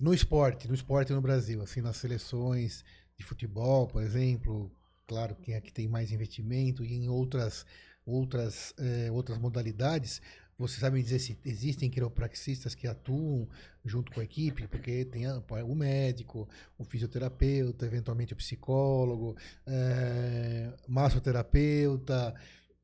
[0.01, 2.85] No esporte, no esporte no Brasil, assim, nas seleções
[3.17, 4.71] de futebol, por exemplo,
[5.07, 7.65] claro que aqui tem mais investimento e em outras
[8.05, 10.21] outras eh, outras modalidades,
[10.59, 13.49] você sabe me dizer se existem quiropraxistas que atuam
[13.85, 19.35] junto com a equipe, porque tem a- o médico, o fisioterapeuta, eventualmente o psicólogo,
[19.67, 22.35] eh, massoterapeuta,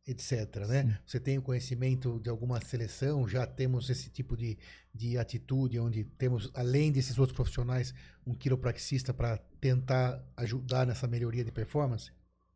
[0.06, 0.66] etc.
[0.66, 0.98] Né?
[1.06, 3.28] Você tem o conhecimento de alguma seleção?
[3.28, 4.58] Já temos esse tipo de,
[4.94, 7.94] de atitude, onde temos, além desses outros profissionais,
[8.26, 12.10] um quiropraxista para tentar ajudar nessa melhoria de performance?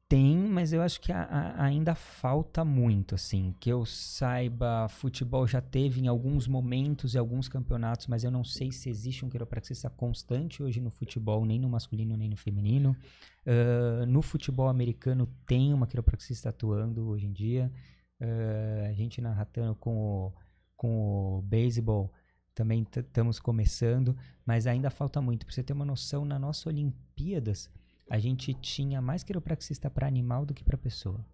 [0.09, 3.53] Tem, mas eu acho que a- a- ainda falta muito, assim.
[3.59, 8.45] Que eu saiba, futebol já teve em alguns momentos e alguns campeonatos, mas eu não
[8.45, 12.97] sei se existe um quiropraxista constante hoje no futebol, nem no masculino, nem no feminino.
[13.45, 17.73] Ah, no futebol americano tem uma quiropraxista atuando hoje em dia.
[18.21, 20.33] Ah, a gente na Ratano com o,
[20.77, 22.13] com o beisebol
[22.55, 25.45] também estamos começando, mas ainda falta muito.
[25.45, 27.69] Para você ter uma noção, na nossa Olimpíadas,
[28.09, 31.25] a gente tinha mais quiropraxista para animal do que para pessoa.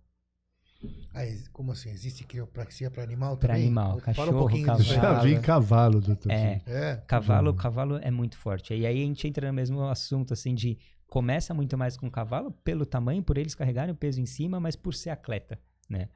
[1.14, 1.90] Ah, como assim?
[1.90, 3.66] Existe quiropraxia para animal Pra também?
[3.66, 4.82] animal, Fala cachorro, um cavalo.
[4.82, 6.32] Já vi cavalo, doutor.
[6.32, 6.60] É.
[6.66, 7.56] É, Cavalo, Uhum.
[7.56, 8.74] cavalo é muito forte.
[8.74, 12.50] E aí a gente entra no mesmo assunto, assim, de começa muito mais com cavalo
[12.50, 15.58] pelo tamanho, por eles carregarem o peso em cima, mas por ser atleta,
[15.88, 16.08] né?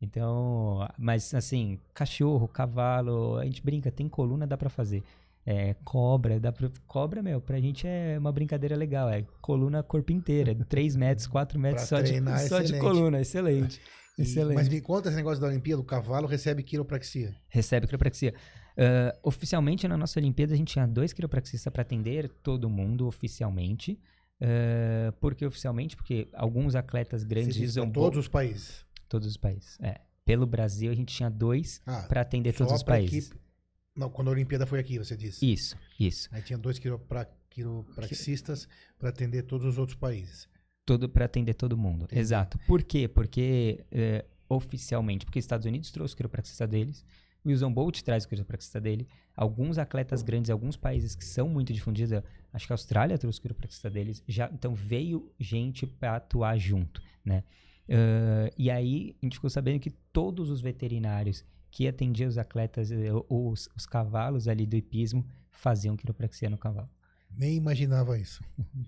[0.00, 5.02] Então, mas assim, cachorro, cavalo, a gente brinca, tem coluna, dá pra fazer.
[5.46, 10.10] É, cobra, dá pra, cobra, meu, pra gente é uma brincadeira legal, é coluna corpo
[10.10, 13.80] inteira, 3 metros, 4 metros Pra só, de, treinar, só de coluna, excelente.
[14.18, 14.54] E- Excelente.
[14.54, 17.34] mas me conta esse negócio da Olimpíada, o cavalo recebe quiropraxia.
[17.48, 18.32] recebe quiropraxia.
[18.78, 24.00] Ah, oficialmente, na nossa Olimpíada, a gente tinha dois quiropraxistas para atender todo mundo, oficialmente.
[24.40, 25.96] Ah, por que oficialmente?
[25.96, 28.84] Porque alguns atletas grandes usam bo- todos os países.
[29.08, 29.76] todos os países.
[29.82, 30.00] É.
[30.24, 33.26] Pelo Brasil, a gente tinha dois Ah, para atender todos os países.
[33.28, 33.43] equipe-
[33.96, 35.50] Não, quando a Olimpíada foi aqui, você disse.
[35.50, 36.28] Isso, isso.
[36.32, 37.30] Aí tinha dois quiropra...
[37.48, 38.68] quiropraxistas
[38.98, 40.48] para atender todos os outros países.
[40.84, 42.04] Todo para atender todo mundo.
[42.04, 42.20] Entendi.
[42.20, 42.58] Exato.
[42.66, 43.06] Por quê?
[43.06, 47.04] Porque é, oficialmente, porque os Estados Unidos trouxe o quiropraxista deles,
[47.44, 51.72] o Usain Bolt traz o quiropraxista dele, alguns atletas grandes, alguns países que são muito
[51.72, 52.22] difundidos,
[52.52, 57.02] acho que a Austrália trouxe o quiropraxista deles, já, então veio gente para atuar junto,
[57.24, 57.44] né?
[57.88, 61.44] Ah, e aí a gente ficou sabendo que todos os veterinários
[61.76, 66.56] que atendiam os atletas, eh, ou os, os cavalos ali do hipismo, faziam quiropraxia no
[66.56, 66.88] cavalo.
[67.36, 68.40] Nem imaginava isso.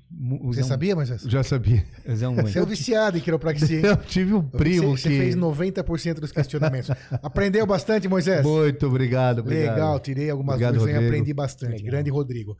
[0.08, 1.84] Mu- Você Usam, sabia, mas Já sabia.
[2.08, 2.48] usam muito.
[2.48, 3.80] Você é um viciado em quiropraxia.
[3.84, 5.16] Eu tive um primo você, que.
[5.16, 6.88] você fez 90% dos questionamentos.
[7.20, 8.46] Aprendeu bastante, Moisés?
[8.46, 9.74] Muito obrigado, obrigado.
[9.74, 11.72] Legal, tirei algumas Obrigado, coisas e aprendi bastante.
[11.78, 11.86] Legal.
[11.90, 12.56] Grande Rodrigo.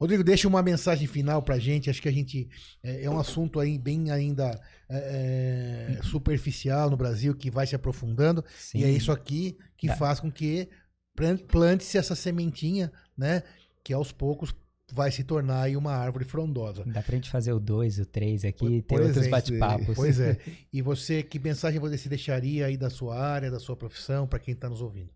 [0.00, 1.90] Rodrigo, deixa uma mensagem final pra gente.
[1.90, 2.48] Acho que a gente
[2.82, 7.74] é, é um assunto aí bem ainda é, é, superficial no Brasil que vai se
[7.76, 8.42] aprofundando.
[8.58, 8.78] Sim.
[8.78, 9.96] E é isso aqui que Tá.
[9.96, 10.68] faz com que
[11.14, 13.42] plan- plante-se essa sementinha, né?
[13.84, 14.54] Que aos poucos
[14.92, 16.82] vai se tornar aí uma árvore frondosa.
[16.84, 19.94] Dá pra gente fazer o 2, o 3 aqui, Por- ter por outros exemplo, bate-papos.
[19.94, 20.36] Pois é.
[20.72, 24.38] E você, que mensagem você se deixaria aí da sua área, da sua profissão, para
[24.38, 25.10] quem está nos ouvindo?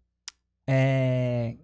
[0.68, 1.56] É,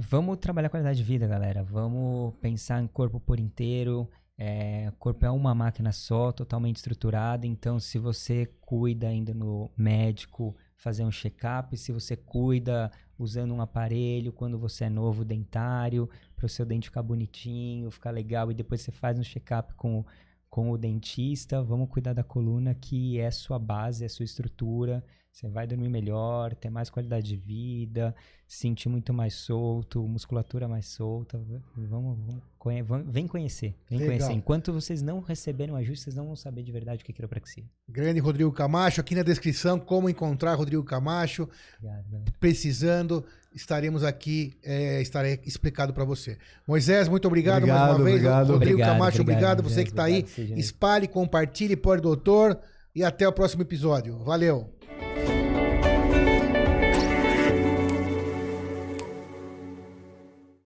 [0.00, 1.64] Vamos trabalhar qualidade de vida, galera.
[1.64, 4.08] Vamos pensar em corpo por inteiro.
[4.36, 7.48] É, corpo é uma máquina só, totalmente estruturada.
[7.48, 13.60] Então, se você cuida ainda no médico, fazer um check-up, se você cuida usando um
[13.60, 18.54] aparelho, quando você é novo, dentário, para o seu dente ficar bonitinho, ficar legal, e
[18.54, 20.04] depois você faz um check-up com,
[20.48, 21.60] com o dentista.
[21.60, 25.04] Vamos cuidar da coluna, que é sua base, é sua estrutura.
[25.38, 28.12] Você vai dormir melhor, ter mais qualidade de vida,
[28.44, 31.38] se sentir muito mais solto, musculatura mais solta.
[31.76, 34.16] Vamos, vamos, conhe- vem conhecer, vem Legal.
[34.16, 34.32] conhecer.
[34.32, 37.14] Enquanto vocês não receberem o ajuste, vocês não vão saber de verdade o que é
[37.14, 37.62] quiropraxia.
[37.88, 41.48] Grande Rodrigo Camacho, aqui na descrição, como encontrar Rodrigo Camacho.
[41.78, 42.32] Obrigado.
[42.40, 43.24] Precisando,
[43.54, 46.36] estaremos aqui, é, estarei explicado para você.
[46.66, 48.16] Moisés, muito obrigado, mais Obrigado, uma vez.
[48.16, 48.52] obrigado.
[48.54, 49.60] Rodrigo Obrigado, Camacho, obrigado.
[49.60, 52.58] obrigado, Você que está aí, obrigado, espalhe, compartilhe, pode doutor.
[52.92, 54.18] E até o próximo episódio.
[54.24, 54.76] Valeu.